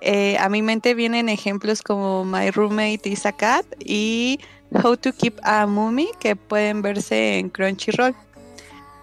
Eh, 0.00 0.36
a 0.38 0.48
mi 0.48 0.62
mente 0.62 0.94
vienen 0.94 1.28
ejemplos 1.28 1.82
como 1.82 2.24
My 2.24 2.50
Roommate 2.50 3.08
is 3.08 3.26
a 3.26 3.32
Cat 3.32 3.66
y 3.84 4.40
How 4.72 4.96
to 4.96 5.12
Keep 5.12 5.40
a 5.42 5.66
Mummy, 5.66 6.08
que 6.18 6.36
pueden 6.36 6.82
verse 6.82 7.38
en 7.38 7.50
Crunchyroll. 7.50 8.14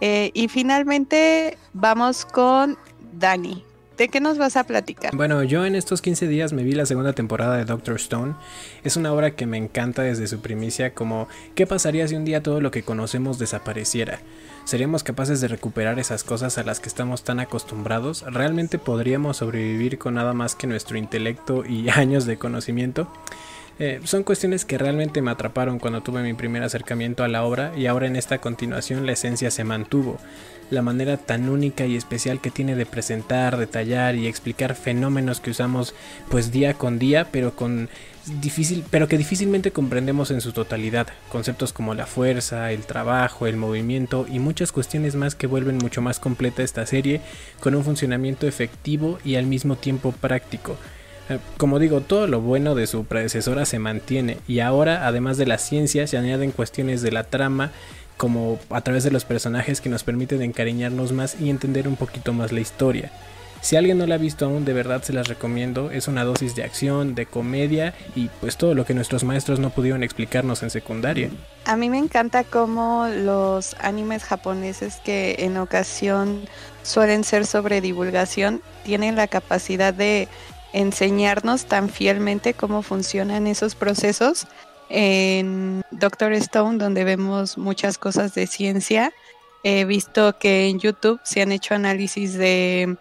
Eh, 0.02 0.32
y 0.34 0.48
finalmente 0.48 1.58
vamos 1.74 2.26
con 2.26 2.78
Dani. 3.14 3.64
¿De 3.98 4.10
qué 4.10 4.20
nos 4.20 4.38
vas 4.38 4.56
a 4.58 4.64
platicar? 4.64 5.16
Bueno, 5.16 5.42
yo 5.42 5.66
en 5.66 5.76
estos 5.76 6.04
15 6.04 6.28
días 6.28 6.54
me 6.54 6.64
vi 6.64 6.74
la 6.74 6.86
segunda 6.86 7.14
temporada 7.14 7.58
de 7.58 7.66
Doctor 7.66 7.96
Stone. 7.96 8.36
Es 8.84 8.96
una 8.96 9.12
obra 9.12 9.32
que 9.32 9.48
me 9.48 9.58
encanta 9.58 10.04
desde 10.04 10.28
su 10.28 10.40
primicia 10.40 10.94
como 10.94 11.28
¿qué 11.56 11.66
pasaría 11.66 12.08
si 12.08 12.16
un 12.16 12.24
día 12.24 12.44
todo 12.44 12.62
lo 12.62 12.70
que 12.70 12.84
conocemos 12.84 13.40
desapareciera? 13.40 14.20
¿Seríamos 14.68 15.02
capaces 15.02 15.40
de 15.40 15.48
recuperar 15.48 15.98
esas 15.98 16.26
cosas 16.26 16.58
a 16.58 16.64
las 16.64 16.82
que 16.82 16.90
estamos 16.90 17.24
tan 17.24 17.40
acostumbrados? 17.40 18.24
¿Realmente 18.24 18.80
podríamos 18.80 19.38
sobrevivir 19.38 19.98
con 19.98 20.16
nada 20.16 20.34
más 20.34 20.56
que 20.56 20.68
nuestro 20.68 20.98
intelecto 20.98 21.64
y 21.66 21.88
años 21.96 22.26
de 22.26 22.38
conocimiento? 22.38 23.08
Eh, 23.80 24.00
son 24.06 24.24
cuestiones 24.24 24.66
que 24.66 24.80
realmente 24.80 25.22
me 25.22 25.30
atraparon 25.30 25.78
cuando 25.78 26.02
tuve 26.02 26.24
mi 26.24 26.34
primer 26.34 26.64
acercamiento 26.64 27.24
a 27.24 27.28
la 27.28 27.44
obra 27.44 27.74
y 27.78 27.86
ahora 27.86 28.08
en 28.08 28.16
esta 28.16 28.40
continuación 28.40 29.06
la 29.06 29.12
esencia 29.12 29.52
se 29.52 29.64
mantuvo. 29.64 30.18
La 30.72 30.82
manera 30.82 31.16
tan 31.18 31.48
única 31.48 31.86
y 31.86 31.96
especial 31.96 32.42
que 32.42 32.50
tiene 32.50 32.76
de 32.76 32.88
presentar, 32.88 33.56
detallar 33.56 34.16
y 34.16 34.28
explicar 34.28 34.76
fenómenos 34.76 35.40
que 35.40 35.52
usamos 35.52 35.94
pues 36.30 36.52
día 36.52 36.74
con 36.74 36.98
día, 36.98 37.28
pero 37.32 37.56
con 37.56 37.88
difícil, 38.42 38.84
pero 38.90 39.08
que 39.08 39.18
difícilmente 39.18 39.72
comprendemos 39.72 40.32
en 40.32 40.42
su 40.42 40.54
totalidad. 40.54 41.08
Conceptos 41.30 41.72
como 41.72 41.94
la 41.94 42.08
fuerza, 42.08 42.72
el 42.72 42.82
trabajo, 42.82 43.46
el 43.46 43.58
movimiento 43.58 44.26
y 44.30 44.40
muchas 44.40 44.72
cuestiones 44.72 45.16
más 45.16 45.36
que 45.36 45.48
vuelven 45.48 45.78
mucho 45.78 46.02
más 46.02 46.20
completa 46.20 46.64
esta 46.64 46.86
serie 46.88 47.22
con 47.60 47.76
un 47.76 47.84
funcionamiento 47.84 48.48
efectivo 48.48 49.20
y 49.24 49.36
al 49.36 49.46
mismo 49.46 49.76
tiempo 49.76 50.12
práctico. 50.12 50.78
Eh, 51.30 51.40
como 51.58 51.80
digo, 51.80 52.02
todo 52.02 52.28
lo 52.28 52.42
bueno 52.42 52.76
de 52.76 52.88
su 52.88 53.06
predecesora 53.06 53.66
se 53.66 53.80
mantiene 53.80 54.38
y 54.48 54.60
ahora, 54.60 55.08
además 55.08 55.38
de 55.38 55.46
la 55.46 55.58
ciencia, 55.58 56.08
se 56.08 56.18
añaden 56.18 56.52
cuestiones 56.52 57.02
de 57.02 57.12
la 57.12 57.24
trama 57.24 57.72
como 58.18 58.60
a 58.70 58.82
través 58.82 59.04
de 59.04 59.12
los 59.12 59.26
personajes 59.26 59.80
que 59.80 59.90
nos 59.90 60.04
permiten 60.04 60.42
encariñarnos 60.42 61.12
más 61.12 61.38
y 61.40 61.50
entender 61.50 61.88
un 61.88 61.96
poquito 61.96 62.34
más 62.34 62.52
la 62.52 62.62
historia. 62.62 63.12
Si 63.62 63.76
alguien 63.76 63.98
no 63.98 64.06
la 64.06 64.16
ha 64.16 64.20
visto 64.20 64.46
aún, 64.46 64.66
de 64.66 64.74
verdad 64.74 65.02
se 65.02 65.14
las 65.14 65.28
recomiendo. 65.28 65.90
Es 65.92 66.08
una 66.08 66.24
dosis 66.24 66.56
de 66.56 66.64
acción, 66.64 67.16
de 67.16 67.26
comedia 67.26 67.94
y 68.16 68.30
pues 68.40 68.56
todo 68.56 68.76
lo 68.76 68.86
que 68.86 68.94
nuestros 68.94 69.24
maestros 69.24 69.60
no 69.60 69.72
pudieron 69.72 70.04
explicarnos 70.04 70.64
en 70.64 70.70
secundaria. 70.70 71.30
A 71.66 71.76
mí 71.76 71.90
me 71.90 71.98
encanta 71.98 72.44
cómo 72.44 73.08
los 73.08 73.76
animes 73.80 74.24
japoneses 74.24 75.02
que 75.04 75.38
en 75.40 75.58
ocasión 75.58 76.42
suelen 76.84 77.24
ser 77.24 77.46
sobre 77.46 77.82
divulgación 77.82 78.62
tienen 78.86 79.16
la 79.16 79.28
capacidad 79.28 79.94
de 79.94 80.28
enseñarnos 80.80 81.66
tan 81.66 81.90
fielmente 81.90 82.54
cómo 82.54 82.82
funcionan 82.82 83.48
esos 83.48 83.76
procesos. 83.76 84.48
En 84.90 85.84
Doctor 85.92 86.34
Stone, 86.34 86.78
donde 86.78 87.04
vemos 87.04 87.58
muchas 87.58 87.98
cosas 87.98 88.34
de 88.34 88.48
ciencia, 88.48 89.12
he 89.64 89.86
visto 89.86 90.38
que 90.40 90.68
en 90.68 90.80
YouTube 90.80 91.20
se 91.24 91.42
han 91.42 91.52
hecho 91.52 91.74
análisis 91.74 92.34
de 92.34 92.96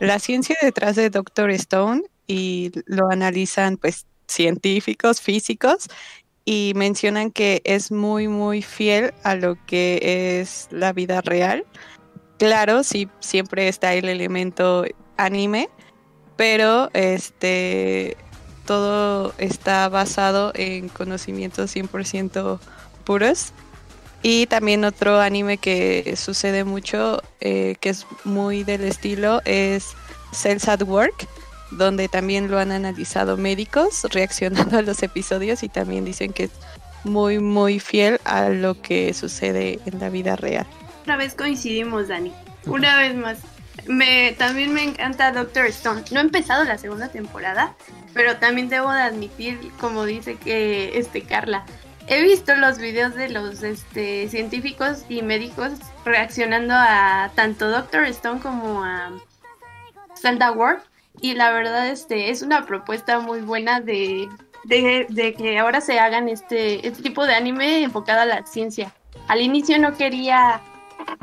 la 0.00 0.18
ciencia 0.18 0.56
detrás 0.62 0.96
de 0.96 1.10
Doctor 1.10 1.50
Stone 1.50 2.02
y 2.26 2.72
lo 2.86 3.10
analizan 3.10 3.76
pues 3.76 4.06
científicos, 4.26 5.20
físicos 5.20 5.88
y 6.44 6.72
mencionan 6.76 7.30
que 7.30 7.60
es 7.64 7.92
muy 7.92 8.26
muy 8.26 8.62
fiel 8.62 9.12
a 9.22 9.34
lo 9.34 9.56
que 9.66 10.40
es 10.40 10.68
la 10.70 10.92
vida 10.92 11.20
real. 11.20 11.64
Claro, 12.38 12.84
sí 12.84 13.08
siempre 13.20 13.68
está 13.68 13.94
el 13.94 14.08
elemento 14.08 14.84
anime, 15.16 15.68
pero 16.38 16.88
este 16.94 18.16
todo 18.64 19.34
está 19.38 19.88
basado 19.88 20.52
en 20.54 20.88
conocimientos 20.88 21.74
100% 21.74 22.60
puros. 23.04 23.52
Y 24.22 24.46
también 24.46 24.84
otro 24.84 25.20
anime 25.20 25.58
que 25.58 26.14
sucede 26.16 26.64
mucho, 26.64 27.22
eh, 27.40 27.76
que 27.80 27.90
es 27.90 28.06
muy 28.24 28.62
del 28.64 28.84
estilo, 28.84 29.42
es 29.44 29.94
Cells 30.32 30.68
at 30.68 30.82
Work, 30.82 31.26
donde 31.72 32.08
también 32.08 32.50
lo 32.50 32.58
han 32.58 32.70
analizado 32.72 33.36
médicos 33.36 34.04
reaccionando 34.10 34.78
a 34.78 34.82
los 34.82 35.02
episodios 35.02 35.62
y 35.62 35.68
también 35.68 36.04
dicen 36.04 36.32
que 36.32 36.44
es 36.44 36.50
muy, 37.04 37.40
muy 37.40 37.80
fiel 37.80 38.20
a 38.24 38.48
lo 38.48 38.80
que 38.80 39.12
sucede 39.12 39.80
en 39.86 39.98
la 39.98 40.08
vida 40.08 40.36
real. 40.36 40.66
Otra 41.02 41.16
vez 41.16 41.34
coincidimos, 41.34 42.08
Dani. 42.08 42.32
Una 42.66 42.96
vez 42.98 43.16
más. 43.16 43.38
Me, 43.86 44.32
también 44.32 44.74
me 44.74 44.82
encanta 44.82 45.32
Doctor 45.32 45.66
Stone. 45.66 46.04
No 46.10 46.20
he 46.20 46.22
empezado 46.22 46.64
la 46.64 46.78
segunda 46.78 47.08
temporada, 47.08 47.74
pero 48.12 48.36
también 48.36 48.68
debo 48.68 48.92
de 48.92 49.02
admitir, 49.02 49.70
como 49.80 50.04
dice 50.04 50.36
que 50.36 50.98
este 50.98 51.22
Carla, 51.22 51.64
he 52.06 52.22
visto 52.22 52.54
los 52.56 52.78
videos 52.78 53.14
de 53.14 53.28
los 53.28 53.62
este, 53.62 54.28
científicos 54.28 55.04
y 55.08 55.22
médicos 55.22 55.72
reaccionando 56.04 56.74
a 56.74 57.30
tanto 57.34 57.68
Doctor 57.70 58.04
Stone 58.04 58.40
como 58.40 58.82
a 58.82 59.12
Zelda 60.20 60.52
World 60.52 60.82
y 61.20 61.34
la 61.34 61.50
verdad 61.50 61.88
este 61.88 62.30
es 62.30 62.42
una 62.42 62.64
propuesta 62.64 63.18
muy 63.20 63.40
buena 63.40 63.80
de, 63.80 64.28
de, 64.64 65.34
que 65.36 65.58
ahora 65.58 65.80
se 65.80 65.98
hagan 65.98 66.28
este, 66.28 66.86
este 66.86 67.02
tipo 67.02 67.26
de 67.26 67.34
anime 67.34 67.82
enfocado 67.82 68.20
a 68.20 68.26
la 68.26 68.46
ciencia. 68.46 68.92
Al 69.28 69.40
inicio 69.40 69.78
no 69.78 69.96
quería 69.96 70.60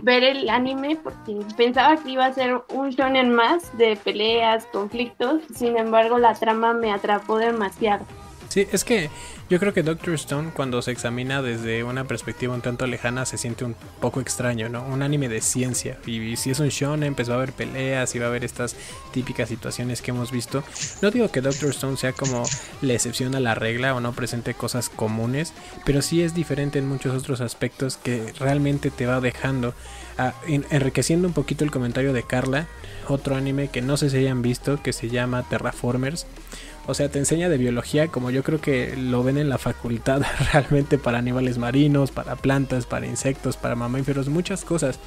ver 0.02 0.24
el 0.24 0.50
anime 0.50 0.98
porque 1.02 1.40
pensaba 1.58 1.98
que 1.98 2.12
iba 2.12 2.26
a 2.26 2.34
ser 2.34 2.62
un 2.74 2.90
shonen 2.92 3.34
más 3.34 3.76
de 3.78 3.96
peleas, 3.96 4.66
conflictos, 4.68 5.42
sin 5.54 5.78
embargo 5.78 6.18
la 6.18 6.34
trama 6.34 6.74
me 6.74 6.92
atrapó 6.92 7.38
demasiado. 7.38 8.06
Sí, 8.50 8.68
es 8.72 8.84
que 8.84 9.10
yo 9.50 9.60
creo 9.60 9.74
que 9.74 9.84
Doctor 9.84 10.14
Stone 10.14 10.52
cuando 10.56 10.82
se 10.82 10.92
examina 10.92 11.42
desde 11.42 11.84
una 11.84 12.06
perspectiva 12.06 12.54
un 12.54 12.62
tanto 12.62 12.88
lejana 12.88 13.26
se 13.26 13.38
siente 13.38 13.66
un 13.66 13.76
poco 14.00 14.22
extraño, 14.22 14.70
¿no? 14.70 14.84
Un 14.84 15.02
anime 15.02 15.30
de 15.30 15.42
ciencia. 15.42 15.98
Y 16.06 16.36
si 16.38 16.52
es 16.52 16.60
un 16.60 16.70
shonen, 16.70 17.16
pues 17.16 17.30
va 17.30 17.34
a 17.34 17.38
haber 17.38 17.54
peleas 17.54 18.16
y 18.16 18.20
va 18.20 18.26
a 18.26 18.30
haber 18.30 18.44
estas 18.44 18.76
típicas 19.12 19.50
situaciones 19.50 20.02
que 20.02 20.12
hemos 20.12 20.32
visto. 20.32 20.64
No 21.02 21.12
digo 21.12 21.30
que 21.30 21.42
Doctor 21.42 21.70
Stone 21.70 21.98
sea 21.98 22.14
como 22.14 22.44
la 22.82 22.94
excepción 22.94 23.36
a 23.36 23.40
la 23.40 23.56
regla 23.56 23.94
o 23.94 24.00
no 24.00 24.14
presente 24.14 24.54
cosas 24.54 24.90
comunes, 24.90 25.54
pero 25.86 26.02
sí 26.02 26.22
es 26.22 26.34
diferente 26.34 26.80
en 26.80 26.88
muchos 26.88 27.16
otros 27.16 27.42
aspectos 27.42 27.98
que 27.98 28.34
realmente 28.40 28.90
te 28.90 29.06
va 29.06 29.22
dejando, 29.22 29.74
ah, 30.18 30.34
enriqueciendo 30.48 31.28
un 31.28 31.34
poquito 31.34 31.64
el 31.64 31.72
comentario 31.72 32.14
de 32.14 32.24
Carla, 32.24 32.68
otro 33.08 33.36
anime 33.36 33.68
que 33.70 33.82
no 33.82 33.98
sé 33.98 34.10
si 34.10 34.18
hayan 34.18 34.42
visto, 34.42 34.82
que 34.82 34.94
se 34.94 35.10
llama 35.10 35.44
Terraformers. 35.44 36.26
O 36.88 36.94
sea, 36.94 37.10
te 37.10 37.20
enseña 37.20 37.50
de 37.50 37.58
biología 37.58 38.10
como 38.10 38.30
yo 38.30 38.44
creo 38.44 38.62
que 38.62 38.96
lo 38.96 39.24
ven 39.24 39.38
en 39.38 39.50
la 39.50 39.58
facultad 39.58 40.22
realmente 40.54 40.98
para 40.98 41.18
animales 41.18 41.58
marinos, 41.58 42.12
para 42.12 42.36
plantas, 42.36 42.86
para 42.86 43.08
insectos, 43.08 43.58
para 43.58 43.76
mamíferos, 43.76 44.30
muchas 44.30 44.64
cosas. 44.64 45.00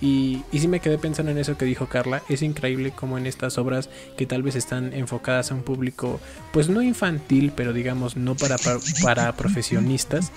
Y, 0.00 0.42
y 0.52 0.60
sí 0.60 0.68
me 0.68 0.80
quedé 0.80 0.98
pensando 0.98 1.30
en 1.32 1.38
eso 1.38 1.56
que 1.56 1.64
dijo 1.64 1.86
Carla. 1.86 2.22
Es 2.28 2.42
increíble 2.42 2.90
como 2.90 3.18
en 3.18 3.26
estas 3.26 3.58
obras 3.58 3.88
que 4.16 4.26
tal 4.26 4.42
vez 4.42 4.56
están 4.56 4.92
enfocadas 4.92 5.50
a 5.50 5.54
un 5.54 5.62
público, 5.62 6.20
pues 6.52 6.68
no 6.68 6.82
infantil, 6.82 7.52
pero 7.54 7.72
digamos 7.72 8.16
no 8.16 8.34
para, 8.34 8.56
para, 9.02 9.32
profesionistas, 9.32 10.32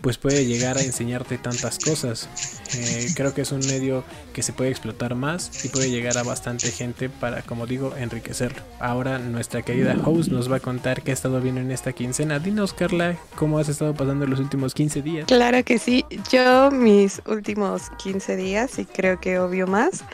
pues 0.00 0.18
puede 0.18 0.46
llegar 0.46 0.78
a 0.78 0.82
enseñarte 0.82 1.38
tantas 1.38 1.78
cosas. 1.78 2.28
Eh, 2.74 3.08
creo 3.14 3.32
que 3.34 3.42
es 3.42 3.52
un 3.52 3.60
medio 3.60 4.04
que 4.32 4.42
se 4.42 4.52
puede 4.52 4.70
explotar 4.70 5.14
más 5.14 5.64
y 5.64 5.68
puede 5.68 5.90
llegar 5.90 6.18
a 6.18 6.22
bastante 6.22 6.70
gente 6.70 7.08
para, 7.08 7.42
como 7.42 7.66
digo, 7.66 7.94
enriquecerlo. 7.96 8.62
Ahora 8.80 9.18
nuestra 9.18 9.62
querida 9.62 9.96
host 10.04 10.30
nos 10.30 10.50
va 10.50 10.56
a 10.56 10.60
contar 10.60 11.02
qué 11.02 11.12
ha 11.12 11.14
estado 11.14 11.40
viendo 11.40 11.60
en 11.60 11.70
esta 11.70 11.92
quincena. 11.92 12.38
Dinos, 12.38 12.72
Carla, 12.72 13.16
cómo 13.36 13.58
has 13.58 13.68
estado 13.68 13.94
pasando 13.94 14.26
los 14.26 14.40
últimos 14.40 14.74
15 14.74 15.02
días. 15.02 15.26
Claro 15.26 15.62
que 15.64 15.78
sí. 15.78 16.04
Yo 16.30 16.70
mis 16.70 17.22
últimos 17.26 17.90
15 18.02 18.36
días 18.36 18.78
y 18.78 18.84
creo 18.84 19.05
que 19.14 19.38
obvio 19.38 19.66
más. 19.66 20.04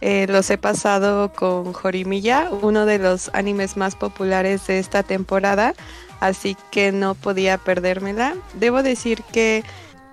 Eh, 0.00 0.26
los 0.28 0.48
he 0.50 0.56
pasado 0.56 1.32
con 1.32 1.72
Jorimilla, 1.72 2.50
uno 2.62 2.86
de 2.86 2.98
los 2.98 3.30
animes 3.34 3.76
más 3.76 3.96
populares 3.96 4.66
de 4.66 4.78
esta 4.78 5.02
temporada, 5.02 5.74
así 6.20 6.56
que 6.70 6.90
no 6.90 7.14
podía 7.14 7.58
perdérmela. 7.58 8.34
Debo 8.54 8.82
decir 8.82 9.22
que 9.30 9.62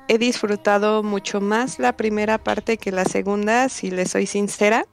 he 0.09 0.17
disfrutado 0.17 1.03
mucho 1.03 1.39
más 1.39 1.79
la 1.79 1.93
primera 1.93 2.37
parte 2.37 2.77
que 2.77 2.91
la 2.91 3.05
segunda, 3.05 3.69
si 3.69 3.89
le 3.89 4.05
soy 4.05 4.25
sincera. 4.25 4.85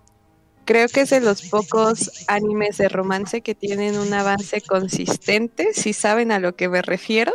Creo 0.65 0.89
que 0.89 1.03
es 1.03 1.11
de 1.11 1.21
los 1.21 1.43
pocos 1.43 2.11
animes 2.29 2.79
de 2.79 2.89
romance 2.89 3.43
que 3.43 3.55
tienen 3.55 3.99
un 3.99 4.15
avance 4.15 4.61
consistente, 4.61 5.75
si 5.75 5.93
saben 5.93 6.33
a 6.33 6.39
lo 6.39 6.57
que 6.57 6.69
me 6.69 6.83
refiero, 6.83 7.33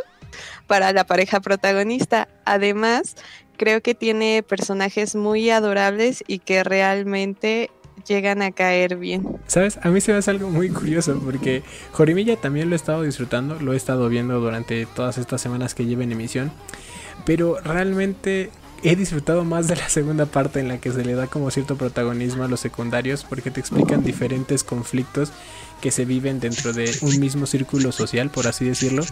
para 0.66 0.92
la 0.92 1.04
pareja 1.04 1.40
protagonista. 1.40 2.28
Además, 2.44 3.16
creo 3.60 3.82
que 3.82 3.94
tiene 3.94 4.42
personajes 4.42 5.14
muy 5.14 5.50
adorables 5.50 6.24
y 6.26 6.38
que 6.38 6.64
realmente 6.64 7.70
llegan 8.08 8.40
a 8.40 8.52
caer 8.52 8.96
bien. 8.96 9.36
¿Sabes? 9.48 9.78
A 9.82 9.90
mí 9.90 10.00
se 10.00 10.12
me 10.12 10.18
hace 10.18 10.30
algo 10.30 10.48
muy 10.48 10.70
curioso 10.70 11.20
porque 11.22 11.62
Jorimilla 11.92 12.36
también 12.36 12.70
lo 12.70 12.74
he 12.74 12.76
estado 12.76 13.02
disfrutando, 13.02 13.60
lo 13.60 13.74
he 13.74 13.76
estado 13.76 14.08
viendo 14.08 14.40
durante 14.40 14.86
todas 14.86 15.18
estas 15.18 15.42
semanas 15.42 15.74
que 15.74 15.84
lleva 15.84 16.02
en 16.02 16.12
emisión, 16.12 16.50
pero 17.26 17.60
realmente 17.60 18.48
he 18.82 18.96
disfrutado 18.96 19.44
más 19.44 19.68
de 19.68 19.76
la 19.76 19.90
segunda 19.90 20.24
parte 20.24 20.58
en 20.60 20.68
la 20.68 20.78
que 20.78 20.90
se 20.90 21.04
le 21.04 21.12
da 21.12 21.26
como 21.26 21.50
cierto 21.50 21.76
protagonismo 21.76 22.44
a 22.44 22.48
los 22.48 22.60
secundarios 22.60 23.24
porque 23.24 23.50
te 23.50 23.60
explican 23.60 24.02
diferentes 24.02 24.64
conflictos 24.64 25.32
que 25.80 25.90
se 25.90 26.04
viven 26.04 26.40
dentro 26.40 26.72
de 26.72 26.94
un 27.02 27.18
mismo 27.18 27.46
círculo 27.46 27.92
social, 27.92 28.30
por 28.30 28.46
así 28.46 28.64
decirlo. 28.64 29.04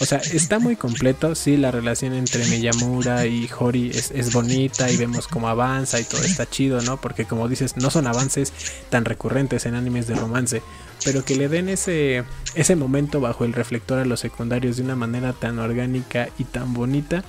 O 0.00 0.06
sea, 0.06 0.18
está 0.18 0.58
muy 0.58 0.76
completo, 0.76 1.34
sí, 1.34 1.56
la 1.56 1.70
relación 1.70 2.14
entre 2.14 2.44
Miyamura 2.46 3.26
y 3.26 3.48
Hori 3.58 3.90
es, 3.90 4.32
bonita 4.32 4.90
y 4.90 4.96
vemos 4.96 5.28
cómo 5.28 5.48
avanza 5.48 6.00
y 6.00 6.04
todo 6.04 6.22
está 6.22 6.48
chido, 6.48 6.80
¿no? 6.82 7.00
Porque 7.00 7.24
como 7.24 7.48
dices, 7.48 7.76
no 7.76 7.90
son 7.90 8.06
avances 8.06 8.52
tan 8.88 9.04
recurrentes 9.04 9.66
en 9.66 9.74
animes 9.74 10.06
de 10.06 10.14
romance, 10.14 10.62
pero 11.04 11.24
que 11.24 11.36
le 11.36 11.48
den 11.48 11.68
ese, 11.68 12.24
ese 12.54 12.76
momento 12.76 13.20
bajo 13.20 13.44
el 13.44 13.52
reflector 13.52 13.98
a 13.98 14.04
los 14.04 14.20
secundarios 14.20 14.76
de 14.76 14.82
una 14.82 14.96
manera 14.96 15.34
tan 15.34 15.58
orgánica 15.58 16.30
y 16.38 16.44
tan 16.44 16.72
bonita 16.72 17.22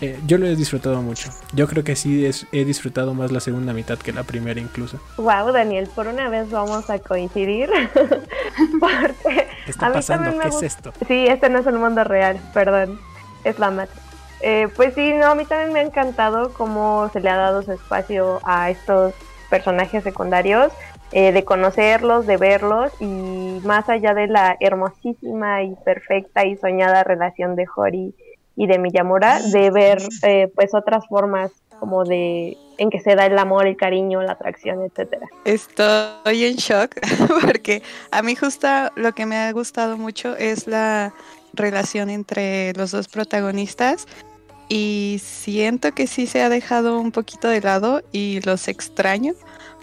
eh, 0.00 0.18
yo 0.26 0.38
lo 0.38 0.46
he 0.46 0.56
disfrutado 0.56 1.02
mucho. 1.02 1.30
Yo 1.52 1.66
creo 1.66 1.84
que 1.84 1.94
sí 1.96 2.28
he 2.52 2.64
disfrutado 2.64 3.12
más 3.14 3.32
la 3.32 3.40
segunda 3.40 3.72
mitad 3.72 3.98
que 3.98 4.12
la 4.12 4.22
primera 4.22 4.60
incluso. 4.60 4.98
Wow, 5.18 5.52
Daniel, 5.52 5.88
por 5.94 6.06
una 6.06 6.28
vez 6.28 6.50
vamos 6.50 6.88
a 6.88 6.98
coincidir. 6.98 7.70
Porque 8.80 9.46
¿Qué 9.64 9.70
está 9.70 9.92
pasando? 9.92 10.38
¿Qué 10.40 10.48
es 10.48 10.62
esto? 10.62 10.92
Sí, 11.06 11.26
este 11.26 11.50
no 11.50 11.58
es 11.58 11.66
el 11.66 11.78
mundo 11.78 12.04
real, 12.04 12.40
perdón. 12.54 12.98
Es 13.44 13.58
la 13.58 13.70
mat. 13.70 13.90
Eh, 14.42 14.68
pues 14.74 14.94
sí, 14.94 15.12
no, 15.12 15.26
a 15.26 15.34
mí 15.34 15.44
también 15.44 15.72
me 15.72 15.80
ha 15.80 15.82
encantado 15.82 16.54
cómo 16.54 17.10
se 17.12 17.20
le 17.20 17.28
ha 17.28 17.36
dado 17.36 17.62
su 17.62 17.72
espacio 17.72 18.40
a 18.42 18.70
estos 18.70 19.12
personajes 19.50 20.02
secundarios, 20.02 20.72
eh, 21.12 21.32
de 21.32 21.44
conocerlos, 21.44 22.26
de 22.26 22.38
verlos 22.38 22.92
y 23.00 23.60
más 23.64 23.88
allá 23.90 24.14
de 24.14 24.28
la 24.28 24.56
hermosísima 24.60 25.62
y 25.62 25.74
perfecta 25.84 26.46
y 26.46 26.56
soñada 26.56 27.04
relación 27.04 27.54
de 27.56 27.66
Hori 27.74 28.14
y 28.60 28.66
de 28.66 28.78
Miyamura 28.78 29.40
de 29.40 29.70
ver 29.70 30.02
eh, 30.22 30.52
pues 30.54 30.74
otras 30.74 31.06
formas 31.08 31.50
como 31.78 32.04
de 32.04 32.58
en 32.76 32.90
que 32.90 33.00
se 33.00 33.14
da 33.14 33.24
el 33.24 33.38
amor, 33.38 33.66
el 33.66 33.74
cariño, 33.78 34.20
la 34.20 34.32
atracción, 34.32 34.82
etcétera. 34.82 35.26
Estoy 35.46 36.44
en 36.44 36.56
shock 36.56 36.94
porque 37.46 37.82
a 38.10 38.20
mí 38.20 38.34
justo 38.34 38.68
lo 38.96 39.12
que 39.14 39.24
me 39.24 39.38
ha 39.38 39.50
gustado 39.52 39.96
mucho 39.96 40.36
es 40.36 40.66
la 40.66 41.14
relación 41.54 42.10
entre 42.10 42.74
los 42.74 42.90
dos 42.90 43.08
protagonistas 43.08 44.06
y 44.68 45.22
siento 45.24 45.92
que 45.92 46.06
sí 46.06 46.26
se 46.26 46.42
ha 46.42 46.50
dejado 46.50 47.00
un 47.00 47.12
poquito 47.12 47.48
de 47.48 47.62
lado 47.62 48.02
y 48.12 48.42
los 48.42 48.68
extraño 48.68 49.32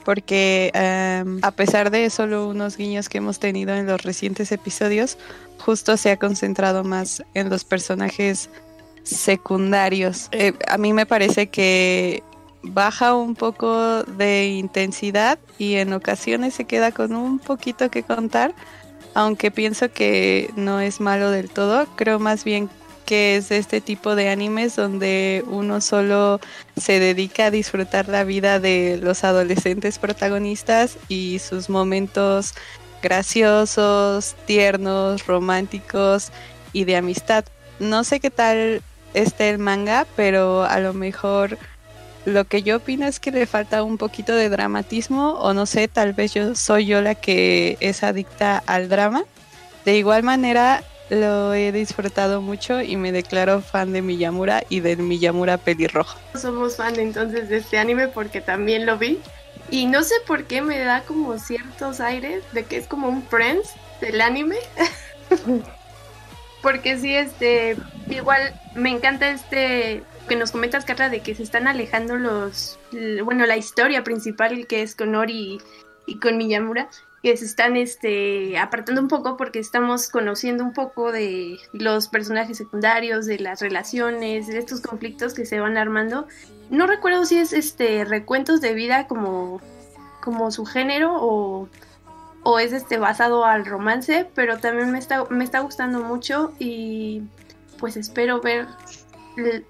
porque 0.06 0.72
em, 0.74 1.40
a 1.42 1.52
pesar 1.52 1.90
de 1.90 2.10
solo 2.12 2.48
unos 2.48 2.78
guiños 2.78 3.10
que 3.10 3.18
hemos 3.18 3.40
tenido 3.40 3.76
en 3.76 3.88
los 3.88 4.04
recientes 4.04 4.54
episodios, 4.54 5.18
justo 5.60 5.98
se 5.98 6.12
ha 6.12 6.18
concentrado 6.18 6.86
más 6.86 7.24
en 7.34 7.50
los 7.50 7.66
personajes 7.66 8.50
secundarios. 9.08 10.30
Eh, 10.32 10.54
a 10.68 10.78
mí 10.78 10.94
me 10.94 11.06
parece 11.06 11.48
que 11.48 12.24
baja 12.64 13.16
un 13.16 13.36
poco 13.36 14.04
de 14.04 14.48
intensidad 14.48 15.40
y 15.58 15.76
en 15.76 15.94
ocasiones 15.94 16.54
se 16.54 16.66
queda 16.66 16.92
con 16.92 17.16
un 17.16 17.40
poquito 17.40 17.90
que 17.90 18.04
contar, 18.04 18.54
aunque 19.14 19.52
pienso 19.52 19.92
que 19.92 20.52
no 20.56 20.80
es 20.80 21.00
malo 21.00 21.32
del 21.32 21.50
todo, 21.50 21.88
creo 21.96 22.20
más 22.20 22.44
bien 22.44 22.70
que 23.06 23.38
es 23.38 23.48
de 23.48 23.58
este 23.58 23.80
tipo 23.80 24.16
de 24.16 24.28
animes 24.28 24.76
donde 24.76 25.44
uno 25.48 25.80
solo 25.80 26.42
se 26.76 27.00
dedica 27.00 27.46
a 27.46 27.52
disfrutar 27.52 28.10
la 28.10 28.26
vida 28.26 28.60
de 28.60 29.00
los 29.02 29.24
adolescentes 29.24 29.98
protagonistas 29.98 30.98
y 31.08 31.40
sus 31.40 31.70
momentos 31.70 32.54
graciosos, 33.02 34.36
tiernos, 34.46 35.26
románticos 35.26 36.32
y 36.74 36.84
de 36.84 36.98
amistad. 36.98 37.46
No 37.80 38.04
sé 38.04 38.20
qué 38.20 38.30
tal 38.30 38.82
esté 39.14 39.50
el 39.50 39.60
manga, 39.60 40.06
pero 40.16 40.64
a 40.64 40.80
lo 40.80 40.94
mejor 40.94 41.58
lo 42.26 42.46
que 42.46 42.62
yo 42.62 42.78
opino 42.78 43.06
es 43.06 43.20
que 43.20 43.32
le 43.32 43.46
falta 43.46 43.84
un 43.84 43.98
poquito 43.98 44.36
de 44.36 44.50
dramatismo 44.50 45.34
o 45.34 45.54
no 45.54 45.66
sé, 45.66 45.88
tal 45.88 46.14
vez 46.14 46.34
yo 46.34 46.56
soy 46.56 46.86
yo 46.86 47.02
la 47.02 47.16
que 47.16 47.78
es 47.80 48.04
adicta 48.04 48.62
al 48.66 48.90
drama. 48.90 49.24
De 49.86 49.98
igual 49.98 50.24
manera, 50.24 50.84
lo 51.10 51.54
he 51.54 51.72
disfrutado 51.72 52.42
mucho 52.42 52.82
y 52.82 52.98
me 52.98 53.14
declaro 53.14 53.62
fan 53.62 53.94
de 53.94 54.02
Miyamura 54.02 54.64
y 54.68 54.82
del 54.82 54.98
Miyamura 54.98 55.58
pelirrojo. 55.58 56.20
Somos 56.36 56.76
fan 56.76 57.00
entonces 57.00 57.48
de 57.48 57.58
este 57.58 57.78
anime 57.78 58.10
porque 58.10 58.42
también 58.42 58.86
lo 58.86 58.98
vi 58.98 59.20
y 59.70 59.86
no 59.86 60.04
sé 60.04 60.16
por 60.26 60.44
qué 60.46 60.62
me 60.62 60.80
da 60.80 61.04
como 61.04 61.38
ciertos 61.40 62.02
aires 62.02 62.44
de 62.52 62.66
que 62.66 62.78
es 62.78 62.88
como 62.88 63.08
un 63.08 63.24
Friends 63.24 63.70
del 64.02 64.20
anime. 64.22 64.58
porque 66.68 66.98
sí, 66.98 67.16
este, 67.16 67.78
igual 68.10 68.42
me 68.76 68.90
encanta 68.90 69.30
este 69.30 70.04
que 70.28 70.36
nos 70.36 70.52
comentas, 70.52 70.84
Carla, 70.84 71.08
de 71.08 71.22
que 71.22 71.34
se 71.34 71.42
están 71.42 71.66
alejando 71.66 72.18
los, 72.18 72.78
bueno, 73.24 73.46
la 73.46 73.56
historia 73.56 74.04
principal 74.04 74.68
que 74.68 74.82
es 74.82 74.94
con 74.94 75.16
Ori 75.16 75.62
y, 76.06 76.20
con 76.20 76.36
Miyamura, 76.36 76.90
que 77.24 77.38
se 77.38 77.46
están 77.46 77.78
este, 77.78 78.58
apartando 78.58 79.00
un 79.00 79.08
poco 79.08 79.38
porque 79.38 79.60
estamos 79.60 80.10
conociendo 80.10 80.66
un 80.66 80.74
poco 80.74 81.14
de 81.14 81.58
los 81.72 82.10
personajes 82.10 82.58
secundarios, 82.58 83.26
de 83.26 83.40
las 83.40 83.62
relaciones, 83.62 84.48
de 84.48 84.58
estos 84.58 84.82
conflictos 84.82 85.34
que 85.34 85.46
se 85.46 85.62
van 85.62 85.78
armando. 85.78 86.28
No 86.70 86.86
recuerdo 86.86 87.24
si 87.24 87.38
es 87.38 87.54
este 87.54 88.04
recuentos 88.04 88.60
de 88.60 88.74
vida 88.74 89.08
como, 89.08 89.62
como 90.22 90.52
su 90.52 90.66
género 90.66 91.16
o, 91.18 91.70
o 92.44 92.60
es 92.60 92.74
este 92.74 92.98
basado 92.98 93.46
al 93.46 93.66
romance, 93.66 94.28
pero 94.34 94.58
también 94.58 94.92
me 94.92 95.00
está, 95.00 95.26
me 95.30 95.44
está 95.44 95.60
gustando 95.60 96.00
mucho 96.02 96.54
y 96.60 97.24
pues 97.80 97.98
espero 97.98 98.42
ver 98.42 98.68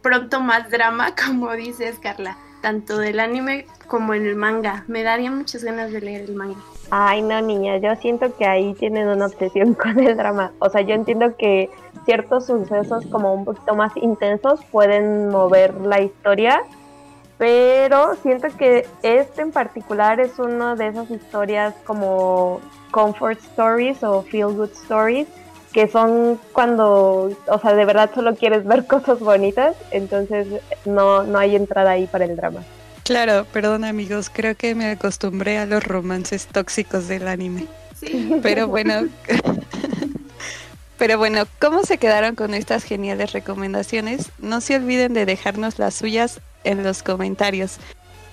pronto 0.01 0.39
más 0.39 0.69
drama, 0.69 1.13
como 1.25 1.51
dices, 1.53 1.99
Carla, 1.99 2.38
tanto 2.62 2.97
del 2.97 3.19
anime 3.19 3.65
como 3.88 4.13
en 4.13 4.25
el 4.25 4.36
manga. 4.36 4.84
Me 4.88 5.03
daría 5.03 5.32
muchas 5.32 5.63
ganas 5.63 5.91
de 5.91 6.01
leer 6.01 6.30
el 6.30 6.36
manga. 6.36 6.60
Ay, 6.89 7.21
no, 7.21 7.41
niña, 7.41 7.77
yo 7.77 7.95
siento 7.97 8.36
que 8.38 8.45
ahí 8.45 8.73
tienen 8.75 9.08
una 9.08 9.25
obsesión 9.25 9.73
con 9.75 9.99
el 9.99 10.15
drama. 10.15 10.51
O 10.60 10.69
sea, 10.69 10.82
yo 10.82 10.93
entiendo 10.93 11.36
que 11.36 11.69
ciertos 12.06 12.45
sucesos 12.45 13.06
como 13.08 13.34
un 13.34 13.43
poquito 13.43 13.75
más 13.75 13.91
intensos 13.97 14.63
pueden 14.71 15.30
mover 15.30 15.73
la 15.82 16.01
historia, 16.01 16.63
pero 17.38 18.15
siento 18.23 18.47
que 18.58 18.88
este 19.04 19.41
en 19.41 19.52
particular 19.52 20.19
es 20.19 20.39
una 20.39 20.76
de 20.76 20.88
esas 20.88 21.10
historias 21.12 21.73
como 21.86 22.62
comfort 22.91 23.39
stories 23.39 24.04
o 24.04 24.23
feel 24.23 24.47
good 24.47 24.71
stories 24.71 25.28
que 25.71 25.88
son 25.88 26.39
cuando, 26.54 27.38
o 27.45 27.60
sea, 27.60 27.73
de 27.73 27.86
verdad 27.86 28.10
solo 28.15 28.36
quieres 28.36 28.65
ver 28.65 28.88
cosas 28.88 29.19
bonitas, 29.19 29.76
entonces 29.91 30.47
no, 30.86 31.23
no 31.23 31.38
hay 31.38 31.56
entrada 31.56 31.91
ahí 31.91 32.08
para 32.08 32.26
el 32.26 32.36
drama. 32.36 32.63
Claro, 33.04 33.45
perdón 33.54 33.86
amigos, 33.86 34.30
creo 34.34 34.56
que 34.56 34.76
me 34.76 34.91
acostumbré 34.91 35.60
a 35.60 35.65
los 35.65 35.84
romances 35.84 36.47
tóxicos 36.47 37.08
del 37.08 37.28
anime. 37.28 37.67
Sí. 37.95 38.39
Pero 38.41 38.67
bueno, 38.69 39.08
pero 40.97 41.17
bueno, 41.17 41.43
¿cómo 41.60 41.84
se 41.84 42.00
quedaron 42.00 42.36
con 42.36 42.54
estas 42.54 42.84
geniales 42.84 43.32
recomendaciones? 43.34 44.32
No 44.39 44.62
se 44.62 44.76
olviden 44.76 45.13
de 45.13 45.26
dejarnos 45.26 45.80
las 45.80 45.93
suyas 45.93 46.41
en 46.67 46.84
los 46.84 47.03
comentarios. 47.03 47.77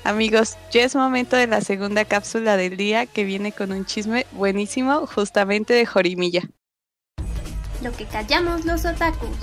Amigos, 0.05 0.57
ya 0.71 0.85
es 0.85 0.95
momento 0.95 1.37
de 1.37 1.47
la 1.47 1.61
segunda 1.63 2.05
cápsula 2.05 2.57
del 2.57 2.77
día 2.77 3.07
que 3.07 3.25
viene 3.25 3.53
con 3.53 3.73
un 3.73 3.87
chisme 3.87 4.27
buenísimo 4.33 5.07
justamente 5.07 5.73
de 5.73 5.87
Jorimilla 5.87 6.43
lo 7.85 7.93
que 7.93 8.07
callamos 8.07 8.65
los 8.65 8.85
otakus. 8.87 9.37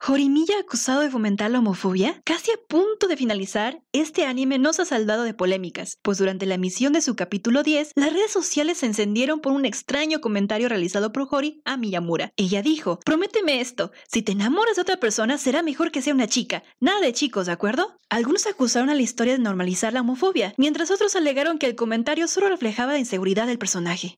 Jorimilla 0.00 0.60
acusado 0.60 1.00
de 1.00 1.10
fomentar 1.10 1.50
la 1.50 1.58
homofobia? 1.58 2.20
Casi 2.24 2.52
a 2.52 2.56
punto 2.68 3.08
de 3.08 3.16
finalizar, 3.16 3.82
este 3.92 4.26
anime 4.26 4.56
nos 4.58 4.78
ha 4.78 4.84
salvado 4.84 5.24
de 5.24 5.34
polémicas, 5.34 5.98
pues 6.02 6.18
durante 6.18 6.46
la 6.46 6.54
emisión 6.54 6.92
de 6.92 7.02
su 7.02 7.16
capítulo 7.16 7.64
10, 7.64 7.92
las 7.96 8.12
redes 8.12 8.30
sociales 8.30 8.78
se 8.78 8.86
encendieron 8.86 9.40
por 9.40 9.52
un 9.52 9.64
extraño 9.64 10.20
comentario 10.20 10.68
realizado 10.68 11.12
por 11.12 11.26
Hori 11.28 11.60
a 11.64 11.76
Miyamura. 11.76 12.30
Ella 12.36 12.62
dijo, 12.62 13.00
prométeme 13.04 13.60
esto, 13.60 13.90
si 14.06 14.22
te 14.22 14.32
enamoras 14.32 14.76
de 14.76 14.82
otra 14.82 14.98
persona 14.98 15.36
será 15.36 15.62
mejor 15.62 15.90
que 15.90 16.00
sea 16.00 16.14
una 16.14 16.28
chica, 16.28 16.62
nada 16.78 17.00
de 17.00 17.12
chicos, 17.12 17.46
¿de 17.46 17.52
acuerdo? 17.52 17.96
Algunos 18.08 18.46
acusaron 18.46 18.90
a 18.90 18.94
la 18.94 19.02
historia 19.02 19.32
de 19.32 19.42
normalizar 19.42 19.92
la 19.92 20.02
homofobia, 20.02 20.54
mientras 20.56 20.92
otros 20.92 21.16
alegaron 21.16 21.58
que 21.58 21.66
el 21.66 21.74
comentario 21.74 22.28
solo 22.28 22.48
reflejaba 22.48 22.92
la 22.92 22.98
inseguridad 23.00 23.48
del 23.48 23.58
personaje. 23.58 24.16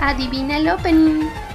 Adivina 0.00 0.58
el 0.58 0.68
opening. 0.68 1.47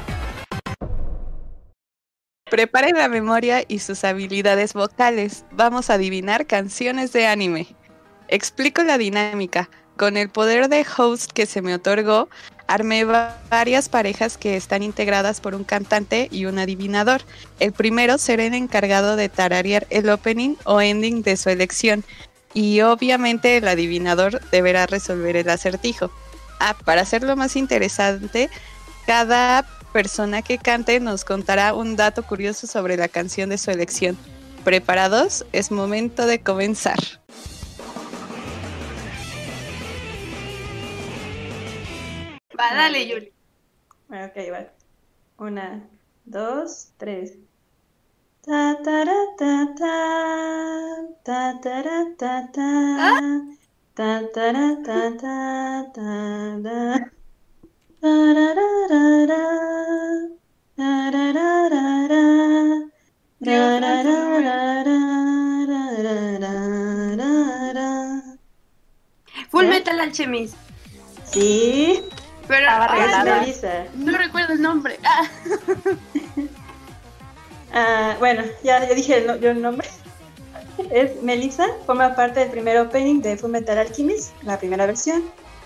Preparen 2.53 2.95
la 2.95 3.09
memoria 3.09 3.63
y 3.67 3.79
sus 3.79 4.03
habilidades 4.03 4.73
vocales. 4.73 5.43
Vamos 5.53 5.89
a 5.89 5.95
adivinar 5.95 6.45
canciones 6.45 7.11
de 7.11 7.25
anime. 7.25 7.65
Explico 8.27 8.83
la 8.83 8.99
dinámica. 8.99 9.71
Con 9.97 10.17
el 10.17 10.29
poder 10.29 10.69
de 10.69 10.85
host 10.95 11.31
que 11.31 11.47
se 11.47 11.63
me 11.63 11.73
otorgó, 11.73 12.29
armé 12.67 13.05
varias 13.05 13.89
parejas 13.89 14.37
que 14.37 14.55
están 14.55 14.83
integradas 14.83 15.41
por 15.41 15.55
un 15.55 15.63
cantante 15.63 16.27
y 16.29 16.45
un 16.45 16.59
adivinador. 16.59 17.23
El 17.59 17.71
primero 17.71 18.19
será 18.19 18.43
el 18.43 18.53
encargado 18.53 19.15
de 19.15 19.29
tararear 19.29 19.87
el 19.89 20.07
opening 20.11 20.53
o 20.63 20.79
ending 20.79 21.23
de 21.23 21.37
su 21.37 21.49
elección. 21.49 22.03
Y 22.53 22.81
obviamente 22.81 23.57
el 23.57 23.67
adivinador 23.67 24.47
deberá 24.51 24.85
resolver 24.85 25.37
el 25.37 25.49
acertijo. 25.49 26.11
Ah, 26.59 26.75
para 26.85 27.01
hacerlo 27.01 27.35
más 27.35 27.55
interesante, 27.55 28.51
cada 29.07 29.65
persona 29.93 30.41
que 30.41 30.57
cante 30.57 30.99
nos 30.99 31.23
contará 31.23 31.73
un 31.73 31.95
dato 31.95 32.23
curioso 32.23 32.67
sobre 32.67 32.97
la 32.97 33.07
canción 33.07 33.49
de 33.49 33.57
su 33.57 33.71
elección. 33.71 34.17
¿Preparados? 34.65 35.45
Es 35.53 35.71
momento 35.71 36.25
de 36.25 36.41
comenzar. 36.41 36.97
Va, 42.59 42.73
dale, 42.75 43.07
Yuli. 43.07 43.33
Ok, 44.09 44.51
va. 44.51 44.73
Una, 45.37 45.87
dos, 46.25 46.89
tres. 46.97 47.37
Ta 48.45 48.77
ta 48.83 49.05
ta 49.37 49.73
ta 49.79 49.95
ta 51.23 51.59
ta 51.61 51.83
ta 52.17 52.51
ta 52.51 53.53
Ta, 53.95 54.21
ta, 54.33 54.51
ta, 54.83 55.17
ta, 55.21 55.91
ta, 55.93 57.13
Full 69.49 69.67
Metal 69.67 69.99
Alchemist. 70.01 70.55
Sí. 71.31 72.03
Pero 72.45 72.67
no, 73.95 74.17
recuerdo 74.17 74.53
el 74.53 74.61
nombre. 74.61 74.99
Ah. 75.05 75.29
ah 77.73 78.15
bueno, 78.19 78.43
ya, 78.65 78.85
ya 78.85 78.93
dije 78.93 79.19
el, 79.19 79.39
yo 79.39 79.51
el 79.51 79.61
nombre 79.61 79.87
es 80.91 81.23
Melissa, 81.23 81.67
forma 81.85 82.15
parte 82.15 82.41
del 82.41 82.49
primer 82.49 82.77
opening 82.79 83.21
de 83.21 83.37
Fullmetal 83.37 83.77
Alchemist, 83.77 84.33
la 84.43 84.59
primera 84.59 84.85
versión. 84.85 85.23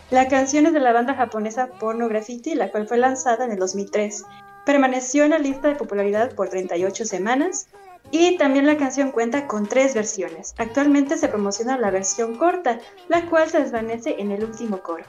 La 0.10 0.30
canción 0.30 0.66
es 0.66 0.72
de 0.72 0.80
la 0.80 0.94
banda 0.94 1.16
japonesa 1.16 1.68
Porno 1.68 2.08
Graffiti, 2.08 2.56
la 2.56 2.72
cual 2.72 2.88
fue 2.88 2.98
lanzada 2.98 3.44
en 3.44 3.52
el 3.52 3.60
2003. 3.60 4.24
Permaneció 4.66 5.26
en 5.26 5.32
la 5.32 5.38
lista 5.38 5.68
de 5.68 5.76
popularidad 5.76 6.34
por 6.34 6.48
38 6.48 7.04
semanas 7.04 7.68
y 8.10 8.38
también 8.38 8.66
la 8.66 8.78
canción 8.78 9.12
cuenta 9.12 9.48
con 9.48 9.68
tres 9.68 9.94
versiones. 9.96 10.56
Actualmente 10.60 11.18
se 11.18 11.28
promociona 11.28 11.78
la 11.78 11.92
versión 11.92 12.38
corta, 12.38 12.80
la 13.10 13.26
cual 13.30 13.50
se 13.50 13.60
desvanece 13.60 14.16
en 14.18 14.32
el 14.32 14.46
último 14.46 14.80
coro. 14.80 15.04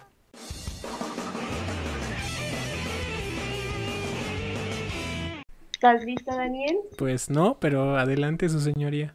¿Estás 5.74 6.02
lista, 6.04 6.34
Daniel? 6.34 6.76
Pues 6.96 7.30
no, 7.30 7.56
pero 7.60 7.96
adelante 7.96 8.48
su 8.48 8.58
señoría. 8.58 9.14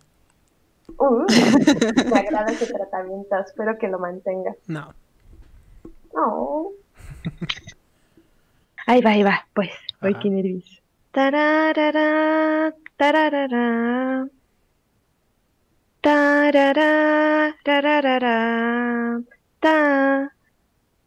Uh, 0.97 1.25
me 2.09 2.19
agrada 2.19 2.53
ese 2.53 2.67
tratamiento, 2.67 3.37
espero 3.37 3.77
que 3.77 3.89
lo 3.89 3.99
mantenga. 3.99 4.55
No. 4.67 4.93
No. 6.13 6.69
Ahí 8.85 9.01
va, 9.01 9.11
ahí 9.11 9.23
va, 9.23 9.47
pues. 9.53 9.71
Ajá. 10.01 10.19
que 10.19 10.29
nervios. 10.29 10.81
Tararara, 11.11 12.73
tararara. 12.97 14.27
Tarara, 16.01 17.55
tararara. 17.63 19.21
Ta, 19.59 20.29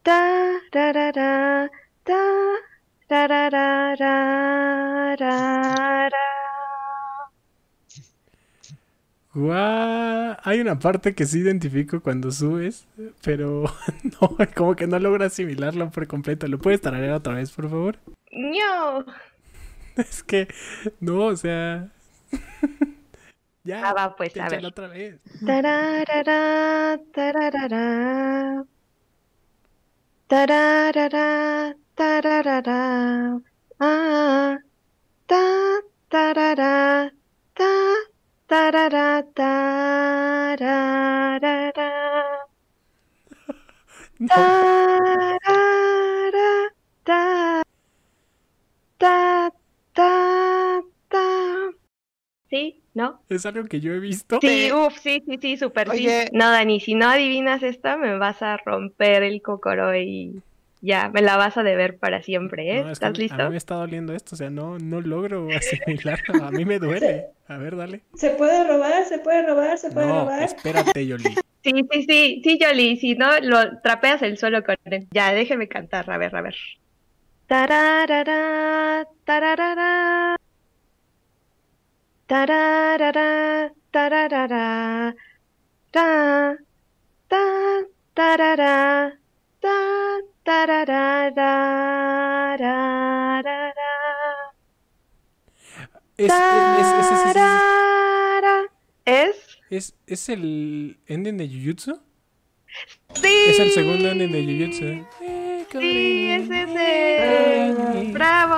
tararara, 0.03 1.71
ta, 2.05 2.23
tararara. 3.09 4.17
Guau, 9.37 10.37
Hay 10.45 10.61
una 10.61 10.79
parte 10.79 11.15
que 11.15 11.27
sí 11.27 11.41
identifico 11.41 12.01
cuando 12.01 12.31
subes, 12.31 12.87
pero 13.23 13.65
no, 14.21 14.37
como 14.55 14.75
que 14.75 14.87
no 14.87 14.99
logro 14.99 15.25
asimilarlo 15.27 15.91
por 15.91 16.07
completo. 16.07 16.49
¿Lo 16.49 16.59
puedes 16.59 16.81
tararear 16.81 17.13
otra 17.17 17.35
vez, 17.35 17.51
por 17.53 17.69
favor? 17.69 17.99
¡No! 18.33 19.05
Es 19.97 20.23
que, 20.23 20.49
no, 21.01 21.19
o 21.27 21.37
sea... 21.37 21.89
ya, 23.65 23.89
Ah, 23.89 23.95
va, 23.95 24.17
pues, 24.17 24.37
a 24.39 24.49
ver. 24.49 24.65
otra 24.65 24.89
vez. 24.89 25.21
Tararara, 25.45 26.99
tararara. 27.15 28.65
Tararara, 30.29 31.77
tararara. 31.95 33.41
Ah, 33.81 34.59
ta, 35.27 35.43
tarara, 36.09 37.13
ta, 37.55 37.71
tarara, 38.47 39.25
tararara. 39.35 40.77
No, 44.19 44.29
Tarara, 44.29 45.43
ta, 47.05 47.73
ta, 48.99 49.53
ta. 49.93 51.71
¿Sí? 52.49 52.83
¿No? 52.95 53.21
es 53.29 53.45
algo 53.45 53.65
que 53.69 53.81
yo 53.81 53.93
he 53.93 54.01
visto. 54.01 54.39
Sí, 54.41 54.73
uff, 54.73 54.97
sí, 54.99 55.23
sí, 55.27 55.39
sí, 55.41 55.57
súper 55.59 55.91
sí. 55.91 56.09
No, 56.33 56.51
Dani, 56.51 56.81
si 56.81 56.95
no 56.95 57.11
adivinas 57.11 57.63
esta, 57.63 57.99
me 57.99 58.17
vas 58.17 58.41
a 58.41 58.57
romper 58.57 59.23
el 59.23 59.43
cocoro 59.43 59.95
y 59.95 60.41
ya, 60.87 61.11
me 61.11 61.21
la 61.21 61.37
vas 61.37 61.57
a 61.57 61.63
deber 61.63 61.99
para 61.99 62.23
siempre, 62.23 62.71
¿eh? 62.71 62.83
No, 62.83 62.87
es 62.87 62.93
¿Estás 62.93 63.19
listo? 63.19 63.35
A 63.43 63.45
mí 63.47 63.51
me 63.51 63.57
está 63.57 63.75
doliendo 63.75 64.15
esto, 64.15 64.35
o 64.35 64.39
sea, 64.39 64.49
no, 64.51 64.79
no 64.79 65.01
logro 65.01 65.51
asimilarlo. 65.57 66.45
A 66.45 66.51
mí 66.53 66.65
me 66.65 66.79
duele. 66.79 67.27
A 67.49 67.57
ver, 67.59 67.77
dale. 67.77 68.01
Se 68.15 68.31
puede 68.31 68.67
robar, 68.67 69.05
se 69.05 69.19
puede 69.19 69.47
robar, 69.47 69.77
se 69.79 69.91
puede 69.91 70.07
No, 70.07 70.21
robar. 70.21 70.43
espérate, 70.45 71.07
Yoli. 71.07 71.25
Sí, 71.63 71.73
sí, 71.93 72.03
sí, 72.09 72.41
sí, 72.45 72.59
Yoli, 72.61 72.97
si 72.97 73.15
no, 73.17 73.39
lo 73.41 73.81
trapeas 73.83 74.23
el 74.23 74.39
suelo 74.39 74.63
con 74.65 74.77
él. 74.85 75.07
Ya, 75.11 75.33
déjeme 75.35 75.69
cantar, 75.69 76.09
a 76.11 76.17
ver, 76.19 76.35
a 76.35 76.41
ver. 76.43 76.57
Tararara, 77.49 79.07
tararara. 79.25 80.37
Tararara, 82.27 83.73
tararara. 83.93 85.15
Ta, 85.93 86.57
ta, 87.29 87.43
tarara, 88.15 89.13
ta. 89.61 89.77
Es, 96.17 96.33
es, 96.33 96.33
es, 96.33 96.87
es, 97.11 97.11
es- 97.13 97.35
Tarara. 97.35 98.63
¿Es? 99.05 99.37
es- 99.71 99.95
es 100.07 100.29
el 100.29 100.99
ending 101.07 101.37
de 101.37 101.49
Jujutsu. 101.49 102.01
Sí. 103.15 103.35
Es 103.49 103.59
el 103.59 103.71
segundo 103.73 104.09
ending 104.11 104.33
de 104.33 104.43
Jujutsu. 104.45 105.07
Sí, 105.81 106.31
es 106.31 106.49
ese. 106.49 108.13
¡Bravo! 108.13 108.55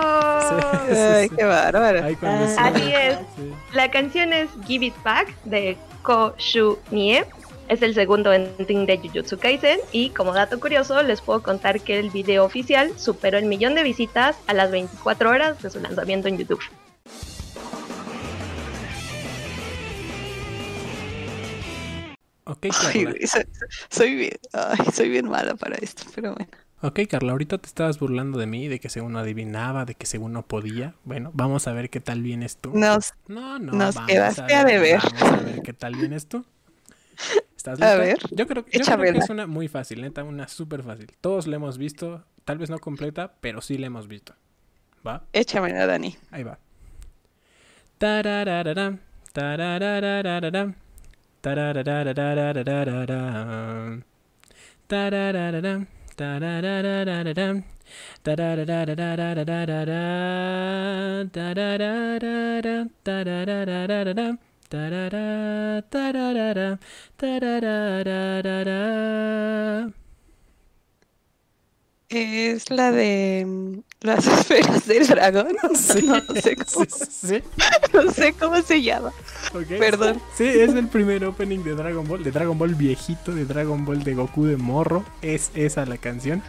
Ay, 0.94 1.28
qué 1.30 1.44
bárbaro. 1.44 2.04
Así 2.04 2.92
es. 2.92 3.16
Sí. 3.36 3.52
La 3.72 3.90
canción 3.90 4.32
es 4.32 4.48
Give 4.66 4.86
It 4.86 4.94
Back 5.02 5.34
de 5.44 5.76
Ko 6.02 6.34
Shu 6.38 6.78
Nie. 6.90 7.24
Es 7.68 7.82
el 7.82 7.92
segundo 7.92 8.32
ending 8.32 8.86
de 8.86 8.96
Jujutsu 8.96 9.38
Kaisen 9.38 9.78
y 9.92 10.08
como 10.10 10.32
dato 10.32 10.58
curioso 10.58 11.02
les 11.02 11.20
puedo 11.20 11.42
contar 11.42 11.80
que 11.82 11.98
el 11.98 12.08
video 12.08 12.44
oficial 12.46 12.98
superó 12.98 13.36
el 13.36 13.44
millón 13.44 13.74
de 13.74 13.82
visitas 13.82 14.36
a 14.46 14.54
las 14.54 14.70
24 14.70 15.28
horas 15.28 15.62
de 15.62 15.68
su 15.68 15.78
lanzamiento 15.78 16.28
en 16.28 16.38
YouTube. 16.38 16.62
Ok, 22.44 22.68
Carla. 22.70 23.14
soy, 23.26 23.44
soy 23.90 24.14
bien, 24.14 24.38
ay, 24.54 24.86
soy 24.94 25.10
bien 25.10 25.28
mala 25.28 25.54
para 25.54 25.76
esto, 25.76 26.04
pero 26.14 26.34
bueno. 26.34 26.50
Ok, 26.80 27.00
Carla, 27.10 27.32
ahorita 27.32 27.58
te 27.58 27.66
estabas 27.66 27.98
burlando 27.98 28.38
de 28.38 28.46
mí, 28.46 28.68
de 28.68 28.80
que 28.80 28.88
según 28.88 29.12
no 29.12 29.18
adivinaba, 29.18 29.84
de 29.84 29.94
que 29.94 30.06
según 30.06 30.32
no 30.32 30.46
podía. 30.46 30.94
Bueno, 31.04 31.32
vamos 31.34 31.66
a 31.66 31.72
ver 31.72 31.90
qué 31.90 32.00
tal 32.00 32.22
vienes 32.22 32.56
tú. 32.56 32.70
Nos, 32.72 33.12
No, 33.26 33.58
no, 33.58 33.72
Nos 33.72 33.96
vamos 33.96 34.10
quedaste 34.10 34.54
a 34.54 34.64
deber. 34.64 35.00
Vamos 35.20 35.22
a 35.22 35.44
ver 35.44 35.62
qué 35.62 35.72
tal 35.74 35.96
vienes 35.96 36.26
tú. 36.28 36.46
¿Estás 37.58 37.80
lista? 37.80 37.92
A 37.92 37.96
ver. 37.96 38.18
Yo 38.30 38.46
creo, 38.46 38.64
yo 38.70 38.84
creo 38.84 39.12
que 39.12 39.18
es 39.18 39.30
una 39.30 39.48
muy 39.48 39.66
fácil, 39.66 40.00
neta, 40.00 40.22
una 40.22 40.46
súper 40.46 40.84
fácil. 40.84 41.10
Todos 41.20 41.48
la 41.48 41.56
hemos 41.56 41.76
visto, 41.76 42.24
tal 42.44 42.56
vez 42.56 42.70
no 42.70 42.78
completa, 42.78 43.34
pero 43.40 43.60
sí 43.60 43.78
la 43.78 43.88
hemos 43.88 44.06
visto. 44.06 44.32
¿Va? 45.04 45.24
Échamela, 45.32 45.84
Dani. 45.84 46.16
Ahí 46.30 46.44
va. 46.44 46.60
Tarararara, 47.98 48.98
tarararara, 49.32 50.76
tarararara, 51.40 52.14
tarararara, 54.86 55.86
tarararara, 56.14 56.86
tarararara, 61.32 62.86
tarararara, 63.02 64.38
tarara, 64.68 65.82
tarararam, 65.90 66.78
tararararararam. 67.16 69.92
Es 72.10 72.70
la 72.70 72.90
de 72.90 73.44
mm, 73.46 73.80
las 74.00 74.26
esferas 74.26 74.86
del 74.86 75.06
dragón. 75.06 75.48
No, 75.62 75.74
Sí, 75.74 76.06
no 76.06 76.22
sé 76.40 76.56
cómo, 76.72 76.86
sí, 76.86 77.06
sí. 77.10 77.42
no 77.92 78.10
sé 78.10 78.32
cómo 78.32 78.62
se 78.62 78.80
llama. 78.82 79.12
Perdón. 79.78 80.18
Sí, 80.34 80.44
es 80.44 80.72
el 80.74 80.88
primer 80.88 81.22
opening 81.24 81.62
de 81.64 81.74
Dragon 81.74 82.08
Ball, 82.08 82.24
de 82.24 82.30
Dragon 82.30 82.56
Ball 82.58 82.74
viejito, 82.74 83.34
de 83.34 83.44
Dragon 83.44 83.84
Ball 83.84 84.02
de 84.04 84.14
Goku 84.14 84.46
de 84.46 84.56
morro. 84.56 85.04
Es 85.20 85.50
esa 85.54 85.84
la 85.84 85.98
canción. 85.98 86.42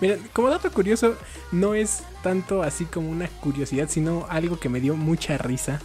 Miren, 0.00 0.22
como 0.32 0.48
dato 0.48 0.72
curioso, 0.72 1.16
no 1.52 1.74
es 1.74 2.02
tanto 2.22 2.62
así 2.62 2.86
como 2.86 3.10
una 3.10 3.28
curiosidad, 3.28 3.88
sino 3.90 4.24
algo 4.30 4.58
que 4.58 4.70
me 4.70 4.80
dio 4.80 4.96
mucha 4.96 5.36
risa. 5.36 5.82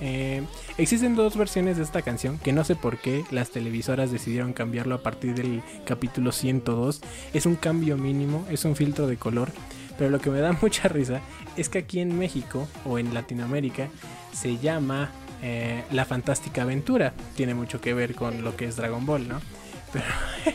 Eh, 0.00 0.42
existen 0.78 1.14
dos 1.14 1.36
versiones 1.36 1.76
de 1.76 1.82
esta 1.82 2.02
canción 2.02 2.38
que 2.38 2.52
no 2.52 2.64
sé 2.64 2.74
por 2.74 2.98
qué 2.98 3.24
las 3.30 3.50
televisoras 3.50 4.10
decidieron 4.10 4.52
cambiarlo 4.52 4.94
a 4.94 5.02
partir 5.02 5.34
del 5.34 5.62
capítulo 5.84 6.32
102. 6.32 7.00
Es 7.34 7.46
un 7.46 7.56
cambio 7.56 7.96
mínimo, 7.96 8.46
es 8.50 8.64
un 8.64 8.76
filtro 8.76 9.06
de 9.06 9.16
color. 9.16 9.50
Pero 9.98 10.10
lo 10.10 10.20
que 10.20 10.30
me 10.30 10.40
da 10.40 10.52
mucha 10.62 10.88
risa 10.88 11.20
es 11.56 11.68
que 11.68 11.78
aquí 11.78 12.00
en 12.00 12.18
México 12.18 12.66
o 12.86 12.98
en 12.98 13.12
Latinoamérica 13.12 13.88
se 14.32 14.56
llama 14.56 15.10
eh, 15.42 15.84
La 15.90 16.04
Fantástica 16.04 16.62
Aventura. 16.62 17.12
Tiene 17.36 17.54
mucho 17.54 17.80
que 17.80 17.94
ver 17.94 18.14
con 18.14 18.42
lo 18.42 18.56
que 18.56 18.66
es 18.66 18.76
Dragon 18.76 19.04
Ball, 19.04 19.28
¿no? 19.28 19.40
Pero 19.92 20.04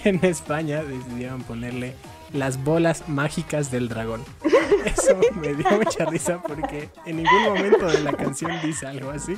en 0.06 0.24
España 0.26 0.82
decidieron 0.84 1.44
ponerle 1.44 1.94
Las 2.36 2.62
Bolas 2.64 3.08
Mágicas 3.08 3.72
del 3.72 3.88
Dragón. 3.88 4.24
Eso 4.86 5.18
me 5.36 5.54
dio 5.54 5.70
mucha 5.72 6.06
risa 6.06 6.42
porque 6.42 6.90
en 7.06 7.18
ningún 7.18 7.44
momento 7.44 7.88
de 7.88 8.00
la 8.02 8.12
canción 8.14 8.52
dice 8.62 8.86
algo 8.88 9.10
así. 9.12 9.38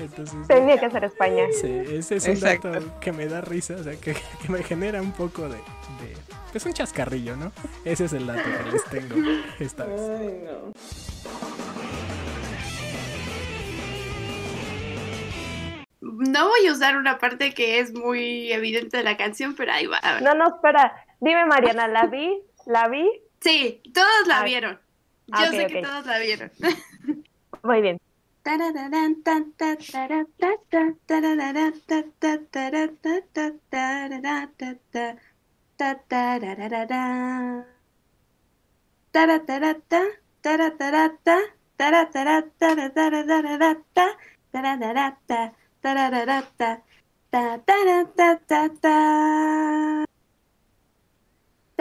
Entonces, 0.00 0.48
Tenía 0.48 0.78
que 0.80 0.90
ser 0.90 1.04
España. 1.04 1.44
sí, 1.52 1.68
ese 1.90 2.16
es 2.16 2.24
un 2.24 2.30
Exacto. 2.32 2.70
dato 2.70 2.98
que 3.00 3.12
me 3.12 3.26
da 3.26 3.42
risa, 3.42 3.74
o 3.78 3.82
sea, 3.84 3.94
que, 3.96 4.14
que 4.14 4.48
me 4.48 4.62
genera 4.62 5.02
un 5.02 5.12
poco 5.12 5.42
de, 5.42 5.56
de... 5.56 6.16
Es 6.54 6.64
un 6.64 6.72
chascarrillo, 6.72 7.36
¿no? 7.36 7.52
Ese 7.84 8.06
es 8.06 8.12
el 8.14 8.26
dato 8.26 8.42
que 8.42 8.72
les 8.72 8.84
tengo 8.86 9.14
esta 9.60 9.84
vez. 9.84 10.00
Ay, 10.00 10.40
no. 10.44 10.72
No 16.00 16.48
voy 16.48 16.66
a 16.66 16.72
usar 16.72 16.96
una 16.96 17.18
parte 17.18 17.52
que 17.54 17.78
es 17.78 17.92
muy 17.92 18.50
evidente 18.52 18.96
de 18.96 19.02
la 19.04 19.16
canción, 19.16 19.54
pero 19.54 19.72
ahí 19.72 19.86
va. 19.86 20.00
No, 20.20 20.34
no, 20.34 20.48
espera. 20.48 20.92
Dime, 21.22 21.46
Mariana, 21.46 21.86
¿la 21.86 22.06
vi? 22.06 22.42
¿La 22.66 22.88
vi? 22.88 23.08
Sí, 23.40 23.80
todos 23.94 24.26
la 24.26 24.40
Ah, 24.40 24.44
vieron. 24.44 24.80
Yo 25.28 25.34
ah, 25.36 25.44
ok, 25.44 25.50
sé 25.52 25.66
que 25.68 25.80
todos 25.80 26.04
la 26.04 26.18
vieron. 26.18 26.50
Muy 27.62 27.80
bien. 27.80 28.00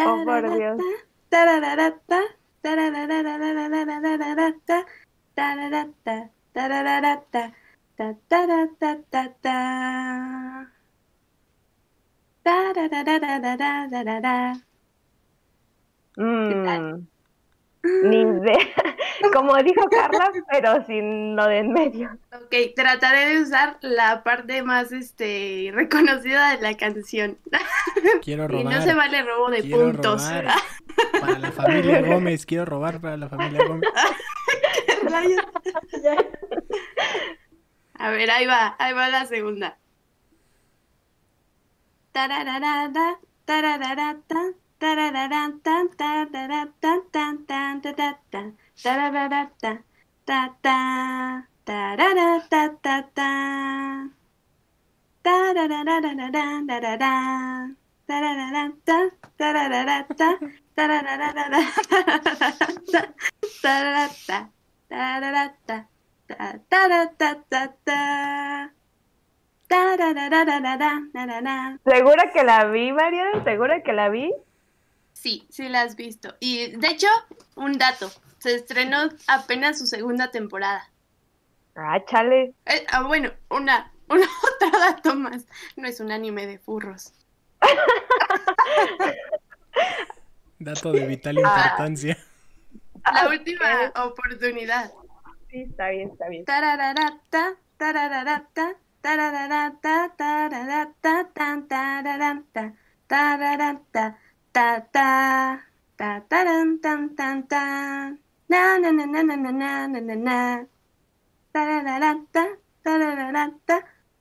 Oh, 0.05 0.23
por 0.25 0.57
Dios. 0.57 0.77
Mm. 16.17 17.07
Ni 17.83 18.21
idea. 18.21 18.80
Como 19.33 19.55
dijo 19.57 19.81
Carla, 19.89 20.31
pero 20.49 20.85
sin 20.85 21.35
lo 21.35 21.45
de 21.47 21.59
en 21.59 21.71
medio. 21.73 22.09
Ok, 22.33 22.53
trataré 22.75 23.33
de 23.35 23.41
usar 23.41 23.77
la 23.81 24.23
parte 24.23 24.63
más 24.63 24.91
este 24.91 25.71
reconocida 25.73 26.55
de 26.55 26.61
la 26.61 26.75
canción. 26.77 27.37
Quiero 28.23 28.45
Y 28.45 28.47
robar. 28.47 28.73
no 28.75 28.81
se 28.81 28.93
vale 28.93 29.21
robo 29.23 29.49
de 29.49 29.61
quiero 29.61 29.77
puntos. 29.91 30.23
robar. 30.29 30.55
Para 31.19 31.39
la 31.39 31.51
familia 31.51 32.01
Gómez, 32.07 32.45
quiero 32.45 32.65
robar 32.65 32.99
para 32.99 33.17
la 33.17 33.29
familia 33.29 33.65
Gómez. 33.67 33.89
A 37.95 38.09
ver, 38.09 38.31
ahí 38.31 38.45
va, 38.47 38.75
ahí 38.79 38.93
va 38.93 39.09
la 39.09 39.25
segunda. 39.25 39.77
Tarararata, 42.11 43.19
tarararata, 43.45 44.53
tarararata, 48.81 49.83
ta, 50.25 50.57
ta, 50.61 51.47
tararata, 51.63 52.75
ta, 52.81 53.07
ta. 53.13 54.09
Tarararararararara, 55.21 57.69
tarararata, 58.07 59.11
tarararata, 59.37 60.39
tararararararararata, 60.75 63.13
tararata, 63.61 64.49
tararata, 64.89 65.87
ta, 66.27 66.59
taratatata, 66.69 68.73
tarararararararara. 69.67 71.77
¿Segura 71.85 72.31
que 72.33 72.43
la 72.43 72.65
vi, 72.65 72.91
Mariana? 72.91 73.43
¿Segura 73.43 73.83
que 73.83 73.93
la 73.93 74.09
vi? 74.09 74.33
Sí, 75.13 75.45
sí 75.51 75.69
la 75.69 75.81
has 75.81 75.95
visto. 75.95 76.33
Y 76.39 76.75
de 76.77 76.87
hecho, 76.87 77.05
un 77.55 77.77
dato, 77.77 78.09
se 78.41 78.55
estrenó 78.55 79.09
apenas 79.27 79.77
su 79.79 79.85
segunda 79.85 80.31
temporada. 80.31 80.89
Ah, 81.75 82.03
chale. 82.05 82.53
Eh, 82.65 82.85
ah, 82.91 83.03
bueno, 83.03 83.31
una, 83.49 83.91
un 84.09 84.19
otro 84.19 84.79
dato 84.79 85.15
más. 85.15 85.45
No 85.75 85.87
es 85.87 85.99
un 85.99 86.11
anime 86.11 86.47
de 86.47 86.57
furros. 86.59 87.13
Dato 90.59 90.91
de 90.91 91.05
vital 91.07 91.37
Ah. 91.37 91.41
importancia. 91.41 92.17
La 93.05 93.21
Ah, 93.21 93.27
última 93.29 93.91
oportunidad. 94.05 94.91
Sí, 95.49 95.63
está 95.69 95.89
bien, 95.89 96.09
está 96.11 96.29
bien. 96.29 96.45
Tarararata, 96.45 97.55
tarararata, 97.77 98.75
tarararata, 99.01 100.13
tararata, 100.15 101.29
tan, 101.33 101.67
tararanta, 101.67 102.73
tararanta, 103.07 104.17
ta, 104.51 104.85
ta, 104.91 105.65
ta, 105.95 106.23
taran, 106.27 106.79
tan, 106.79 107.15
tan, 107.15 107.47
tan. 107.47 108.19
Na, 108.51 108.75
na, 108.83 108.91
na, 108.91 109.05
na, 109.05 109.23
na, 109.23 109.35
na, 109.39 109.51
na, 109.51 109.87
na, 109.87 109.99
na, 110.01 110.15
na. 110.27 110.37
Tarararata, 111.53 112.43
tarararata, 112.83 113.77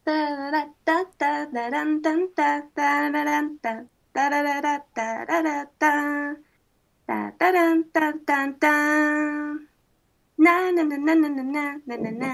tarararata, 0.06 0.96
tararan, 1.18 1.98
tan, 1.98 2.20
ta, 2.36 2.62
tararanta, 2.70 3.90
tararara, 4.14 4.74
tararata, 4.94 5.92
ta, 7.06 7.18
taran, 7.38 7.90
tan, 7.90 8.14
tan, 8.24 8.48
tan. 8.62 9.66
Na, 10.38 10.70
na, 10.78 10.82
na, 10.86 10.96
na, 10.96 11.14
na, 11.14 11.28
na, 11.28 11.42
na, 11.42 11.64
na, 11.86 11.96
na, 11.98 12.10
na. 12.22 12.32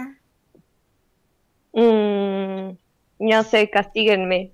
Mm, 1.72 2.76
no 3.24 3.42
sé, 3.42 3.70
castíguenme. 3.72 4.52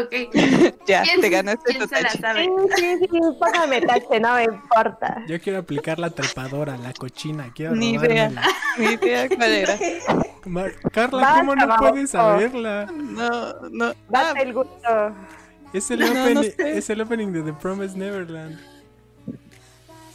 Ok. 0.00 0.34
Ya, 0.86 1.02
¿Quién, 1.02 1.20
te 1.22 1.28
ganaste 1.30 1.62
quién 1.64 1.78
tu 1.82 1.88
se 1.88 2.02
la 2.02 2.08
tache. 2.08 2.20
sabe? 2.20 2.48
Sí, 2.76 2.82
sí, 3.00 3.06
sí, 3.10 3.18
póngame 3.40 3.80
tache, 3.80 4.20
no 4.20 4.34
me 4.34 4.44
importa. 4.44 5.22
Yo 5.26 5.40
quiero 5.40 5.60
aplicar 5.60 5.98
la 5.98 6.10
trepadora, 6.10 6.76
la 6.76 6.92
cochina. 6.92 7.50
Quiero 7.54 7.74
Ni 7.74 7.94
idea. 7.94 8.28
robármela. 8.28 8.42
Ni 8.78 8.86
idea 8.86 9.28
cuál 9.28 9.52
era. 9.52 9.78
Ma- 10.44 10.66
Carla, 10.92 11.22
Basta, 11.22 11.40
¿cómo 11.40 11.56
no 11.56 11.66
baboso. 11.66 11.90
puedes 11.92 12.10
saberla? 12.10 12.86
No, 12.92 13.54
no. 13.70 13.86
Ah, 13.86 13.94
Date 14.08 14.42
el 14.42 14.52
gusto. 14.52 15.14
Es 15.72 15.90
el, 15.90 16.00
No, 16.00 16.12
no 16.12 16.22
opening, 16.22 16.52
sé. 16.56 16.78
es 16.78 16.90
el 16.90 17.00
opening 17.00 17.32
de 17.32 17.42
The 17.42 17.52
Promised 17.54 17.96
Neverland. 17.96 18.60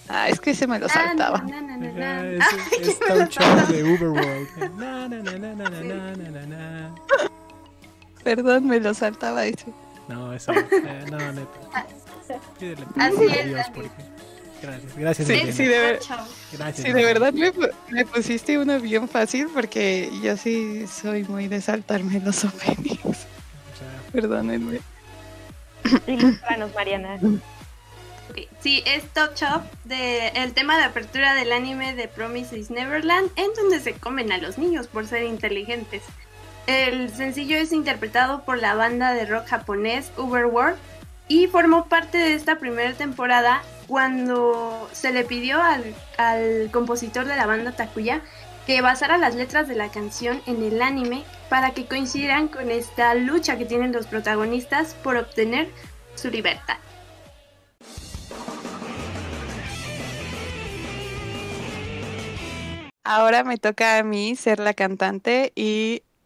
ah, 0.08 0.30
es 0.30 0.40
que 0.40 0.54
se 0.54 0.68
me 0.68 0.78
lo 0.80 0.86
Ah, 0.86 0.90
saltaba. 0.90 1.40
na, 1.40 1.62
na, 1.62 1.78
na, 1.78 1.88
Ajá, 1.88 1.98
na, 1.98 2.24
na. 2.24 2.30
es, 2.30 2.46
Ay, 2.54 2.60
es 2.90 3.00
me 3.10 3.16
lo 3.16 3.26
Show 3.26 3.68
de 3.68 3.84
Uberworld. 3.84 4.50
Na, 4.78 5.08
na, 5.08 5.18
na, 5.24 5.38
na, 5.38 5.56
na, 5.56 5.70
na, 5.70 5.82
na, 5.82 6.16
na, 6.16 6.30
na, 6.30 6.46
na. 6.46 6.96
Perdón, 8.36 8.68
me 8.68 8.80
lo 8.80 8.94
saltaba 8.94 9.46
ese. 9.46 9.66
No, 10.08 10.32
eso. 10.34 10.52
eh, 10.54 11.06
no, 11.10 11.18
neta. 11.32 11.86
Pídele 12.60 12.84
Así 12.98 13.18
perdón 13.18 13.30
a 13.32 13.36
es, 13.36 13.46
Dios 13.46 13.58
Dani. 13.58 13.74
porque. 13.76 13.90
Gracias, 14.62 14.96
gracias. 14.98 15.28
Sí, 15.28 15.34
Elena. 15.34 15.52
sí, 15.54 15.64
de 15.66 15.80
ver-. 15.80 16.00
Gracias. 16.52 16.88
Sí, 16.88 16.94
de 16.94 17.04
verdad 17.06 17.34
me, 17.34 17.54
pu- 17.54 17.72
me 17.90 18.06
pusiste 18.06 18.60
uno 18.60 18.80
bien 18.80 19.08
fácil 19.08 19.48
porque 19.54 20.12
yo 20.22 20.36
sí 20.38 20.86
soy 20.88 21.24
muy 21.24 21.48
de 21.48 21.62
saltarme 21.62 22.20
los 22.20 22.44
openings. 22.46 23.06
O 23.06 23.14
sea, 23.14 24.12
Perdónenme. 24.12 24.80
Mariana. 26.76 27.18
Sí, 28.62 28.84
es 28.86 29.04
Top 29.14 29.34
Shop 29.36 29.64
de 29.86 30.28
el 30.30 30.54
tema 30.54 30.78
de 30.78 30.84
apertura 30.84 31.34
del 31.34 31.52
anime 31.52 31.96
de 31.96 32.08
Promises 32.08 32.70
Neverland, 32.70 33.32
en 33.38 33.48
donde 33.56 33.80
se 33.80 33.94
comen 33.94 34.32
a 34.32 34.38
los 34.38 34.58
niños 34.58 34.88
por 34.88 35.08
ser 35.08 35.24
inteligentes. 35.24 36.04
El 36.70 37.10
sencillo 37.10 37.58
es 37.58 37.72
interpretado 37.72 38.44
por 38.44 38.60
la 38.60 38.76
banda 38.76 39.12
de 39.12 39.26
rock 39.26 39.48
japonés 39.48 40.12
Uberworld 40.18 40.78
y 41.28 41.48
formó 41.48 41.88
parte 41.88 42.20
de 42.20 42.36
esta 42.36 42.60
primera 42.60 42.94
temporada 42.94 43.64
cuando 43.88 44.88
se 44.92 45.12
le 45.12 45.24
pidió 45.24 45.60
al, 45.60 45.96
al 46.18 46.70
compositor 46.72 47.26
de 47.26 47.36
la 47.36 47.48
banda 47.48 47.72
Takuya 47.72 48.22
que 48.68 48.82
basara 48.82 49.18
las 49.18 49.34
letras 49.34 49.68
de 49.68 49.74
la 49.74 49.90
canción 49.90 50.44
en 50.46 50.62
el 50.62 50.80
anime 50.84 51.24
para 51.50 51.72
que 51.72 51.88
coincidieran 51.88 52.50
con 52.50 52.70
esta 52.70 53.16
lucha 53.16 53.58
que 53.58 53.66
tienen 53.66 53.92
los 53.92 54.06
protagonistas 54.06 54.94
por 54.94 55.18
obtener 55.18 55.70
su 56.14 56.30
libertad. 56.30 56.78
Ahora 63.04 63.44
me 63.44 63.58
toca 63.58 63.98
a 63.98 64.04
mí 64.04 64.36
ser 64.36 64.60
la 64.60 64.76
cantante 64.76 65.52
y 65.56 66.04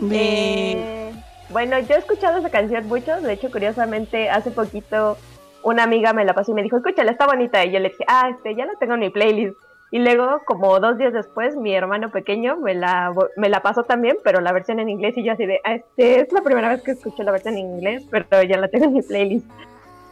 Eh, 0.00 1.12
bueno, 1.50 1.78
yo 1.80 1.94
he 1.94 1.98
escuchado 1.98 2.38
esa 2.38 2.50
canción 2.50 2.86
mucho. 2.86 3.20
De 3.20 3.32
hecho, 3.32 3.50
curiosamente, 3.50 4.30
hace 4.30 4.50
poquito 4.50 5.16
una 5.62 5.82
amiga 5.82 6.12
me 6.12 6.24
la 6.24 6.34
pasó 6.34 6.52
y 6.52 6.54
me 6.54 6.62
dijo, 6.62 6.76
escúchala, 6.76 7.10
está 7.10 7.26
bonita. 7.26 7.64
Y 7.64 7.72
yo 7.72 7.78
le 7.80 7.90
dije, 7.90 8.04
ah, 8.06 8.30
este, 8.30 8.54
ya 8.54 8.66
la 8.66 8.74
tengo 8.78 8.94
en 8.94 9.00
mi 9.00 9.10
playlist. 9.10 9.56
Y 9.90 10.00
luego, 10.00 10.42
como 10.44 10.78
dos 10.80 10.98
días 10.98 11.14
después, 11.14 11.56
mi 11.56 11.74
hermano 11.74 12.10
pequeño 12.10 12.56
me 12.56 12.74
la, 12.74 13.12
me 13.36 13.48
la 13.48 13.62
pasó 13.62 13.84
también, 13.84 14.18
pero 14.22 14.40
la 14.40 14.52
versión 14.52 14.80
en 14.80 14.90
inglés. 14.90 15.16
Y 15.16 15.24
yo 15.24 15.32
así 15.32 15.46
de, 15.46 15.60
ah, 15.64 15.74
este, 15.74 16.20
es 16.20 16.32
la 16.32 16.42
primera 16.42 16.68
vez 16.68 16.82
que 16.82 16.90
escucho 16.90 17.22
la 17.22 17.32
versión 17.32 17.54
en 17.56 17.66
inglés, 17.66 18.06
pero 18.10 18.42
ya 18.42 18.58
la 18.58 18.68
tengo 18.68 18.84
en 18.84 18.92
mi 18.92 19.02
playlist. 19.02 19.46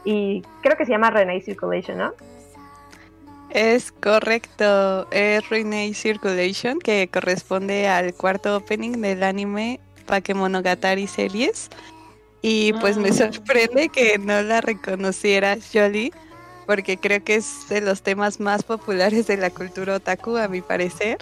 Y 0.03 0.41
creo 0.61 0.77
que 0.77 0.85
se 0.85 0.91
llama 0.91 1.11
Renee 1.11 1.41
Circulation, 1.41 1.97
¿no? 1.97 2.13
Es 3.49 3.91
correcto, 3.91 5.09
es 5.11 5.47
Renee 5.49 5.93
Circulation, 5.93 6.79
que 6.79 7.09
corresponde 7.11 7.87
al 7.87 8.13
cuarto 8.13 8.57
opening 8.57 9.01
del 9.01 9.23
anime 9.23 9.79
Bakemonogatari 10.07 11.07
Series. 11.07 11.69
Y 12.41 12.73
pues 12.73 12.97
me 12.97 13.09
Ah. 13.09 13.13
sorprende 13.13 13.89
que 13.89 14.17
no 14.19 14.41
la 14.41 14.61
reconocieras, 14.61 15.69
Jolie, 15.73 16.11
porque 16.65 16.97
creo 16.97 17.23
que 17.23 17.35
es 17.35 17.67
de 17.69 17.81
los 17.81 18.01
temas 18.01 18.39
más 18.39 18.63
populares 18.63 19.27
de 19.27 19.37
la 19.37 19.49
cultura 19.49 19.95
otaku, 19.95 20.37
a 20.37 20.47
mi 20.47 20.61
parecer. 20.61 21.17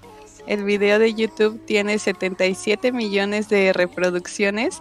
El 0.48 0.64
video 0.64 1.00
de 1.00 1.14
YouTube 1.14 1.64
tiene 1.66 1.98
77 2.00 2.92
millones 2.92 3.50
de 3.50 3.72
reproducciones 3.74 4.80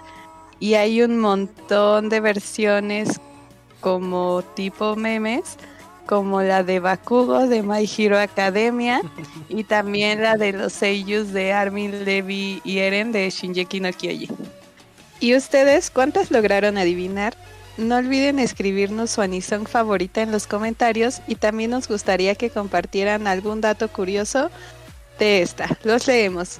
y 0.60 0.74
hay 0.74 1.02
un 1.02 1.18
montón 1.18 2.08
de 2.08 2.20
versiones 2.20 3.20
como 3.80 4.42
tipo 4.54 4.96
memes 4.96 5.56
como 6.06 6.42
la 6.42 6.62
de 6.62 6.80
Bakugo 6.80 7.46
de 7.46 7.62
My 7.62 7.88
Hero 7.96 8.18
Academia 8.18 9.00
y 9.48 9.64
también 9.64 10.22
la 10.22 10.36
de 10.36 10.52
los 10.52 10.72
seiyus 10.72 11.32
de 11.32 11.52
Armin 11.52 12.04
Levy 12.04 12.60
y 12.64 12.78
Eren 12.78 13.12
de 13.12 13.30
Shinjeki 13.30 13.80
no 13.80 13.92
Kyojin. 13.92 14.36
¿Y 15.20 15.34
ustedes 15.34 15.90
cuántas 15.90 16.30
lograron 16.30 16.76
adivinar? 16.76 17.34
No 17.76 17.96
olviden 17.96 18.38
escribirnos 18.38 19.10
su 19.10 19.20
anisong 19.20 19.66
favorita 19.66 20.22
en 20.22 20.30
los 20.30 20.46
comentarios 20.46 21.20
y 21.26 21.34
también 21.34 21.70
nos 21.70 21.88
gustaría 21.88 22.34
que 22.34 22.50
compartieran 22.50 23.26
algún 23.26 23.60
dato 23.60 23.88
curioso 23.88 24.50
de 25.18 25.42
esta. 25.42 25.68
Los 25.82 26.06
leemos. 26.06 26.58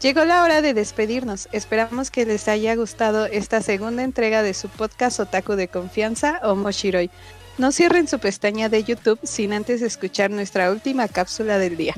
Llegó 0.00 0.24
la 0.24 0.42
hora 0.42 0.62
de 0.62 0.74
despedirnos. 0.74 1.48
Esperamos 1.52 2.10
que 2.10 2.26
les 2.26 2.48
haya 2.48 2.74
gustado 2.74 3.26
esta 3.26 3.62
segunda 3.62 4.02
entrega 4.02 4.42
de 4.42 4.54
su 4.54 4.68
podcast 4.68 5.20
Otaku 5.20 5.54
de 5.54 5.68
confianza 5.68 6.40
o 6.42 6.54
Moshiroi. 6.54 7.10
No 7.58 7.72
cierren 7.72 8.06
su 8.06 8.18
pestaña 8.18 8.68
de 8.68 8.84
YouTube 8.84 9.18
sin 9.22 9.54
antes 9.54 9.80
escuchar 9.80 10.30
nuestra 10.30 10.70
última 10.70 11.08
cápsula 11.08 11.58
del 11.58 11.76
día. 11.76 11.94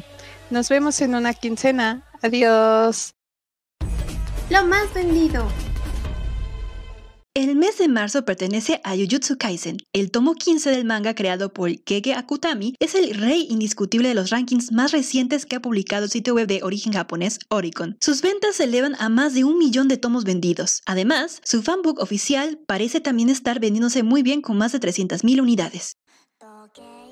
Nos 0.50 0.68
vemos 0.68 1.00
en 1.00 1.14
una 1.16 1.34
quincena. 1.34 2.04
Adiós. 2.22 3.14
Lo 4.50 4.64
más 4.64 4.92
vendido. 4.94 5.46
El 7.38 7.54
mes 7.54 7.78
de 7.78 7.86
marzo 7.86 8.24
pertenece 8.24 8.80
a 8.82 8.96
Jujutsu 8.96 9.38
Kaisen. 9.38 9.76
El 9.92 10.10
tomo 10.10 10.34
15 10.34 10.70
del 10.70 10.84
manga 10.84 11.14
creado 11.14 11.52
por 11.52 11.70
Gege 11.86 12.14
Akutami 12.14 12.74
es 12.80 12.96
el 12.96 13.14
rey 13.14 13.46
indiscutible 13.48 14.08
de 14.08 14.16
los 14.16 14.30
rankings 14.30 14.72
más 14.72 14.90
recientes 14.90 15.46
que 15.46 15.54
ha 15.54 15.62
publicado 15.62 16.06
el 16.06 16.10
sitio 16.10 16.34
web 16.34 16.48
de 16.48 16.64
origen 16.64 16.92
japonés 16.92 17.38
Oricon. 17.48 17.96
Sus 18.00 18.22
ventas 18.22 18.56
se 18.56 18.64
elevan 18.64 18.96
a 18.98 19.08
más 19.08 19.34
de 19.34 19.44
un 19.44 19.56
millón 19.56 19.86
de 19.86 19.98
tomos 19.98 20.24
vendidos. 20.24 20.82
Además, 20.84 21.40
su 21.44 21.62
fanbook 21.62 22.00
oficial 22.00 22.58
parece 22.66 23.00
también 23.00 23.28
estar 23.28 23.60
vendiéndose 23.60 24.02
muy 24.02 24.24
bien 24.24 24.42
con 24.42 24.58
más 24.58 24.72
de 24.72 24.80
300.000 24.80 25.40
unidades. 25.40 25.96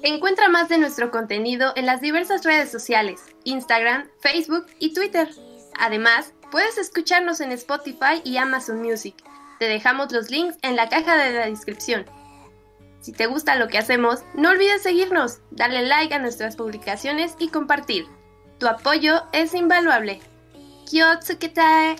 Encuentra 0.02 0.48
más 0.48 0.68
de 0.68 0.78
nuestro 0.78 1.12
contenido 1.12 1.72
en 1.76 1.86
las 1.86 2.00
diversas 2.00 2.42
redes 2.42 2.72
sociales, 2.72 3.20
Instagram, 3.44 4.08
Facebook 4.18 4.66
y 4.80 4.92
Twitter. 4.92 5.30
Además, 5.78 6.32
puedes 6.50 6.78
escucharnos 6.78 7.40
en 7.40 7.52
Spotify 7.52 8.22
y 8.24 8.38
Amazon 8.38 8.82
Music. 8.82 9.14
Te 9.58 9.66
dejamos 9.66 10.12
los 10.12 10.30
links 10.30 10.58
en 10.62 10.76
la 10.76 10.88
caja 10.88 11.16
de 11.16 11.32
la 11.32 11.46
descripción. 11.46 12.04
Si 13.00 13.12
te 13.12 13.26
gusta 13.26 13.56
lo 13.56 13.68
que 13.68 13.78
hacemos, 13.78 14.20
no 14.34 14.50
olvides 14.50 14.82
seguirnos, 14.82 15.38
darle 15.50 15.82
like 15.82 16.14
a 16.14 16.18
nuestras 16.18 16.56
publicaciones 16.56 17.34
y 17.38 17.48
compartir. 17.48 18.06
Tu 18.58 18.66
apoyo 18.66 19.22
es 19.32 19.54
invaluable. 19.54 20.20
Kyotsuketae. 20.90 21.96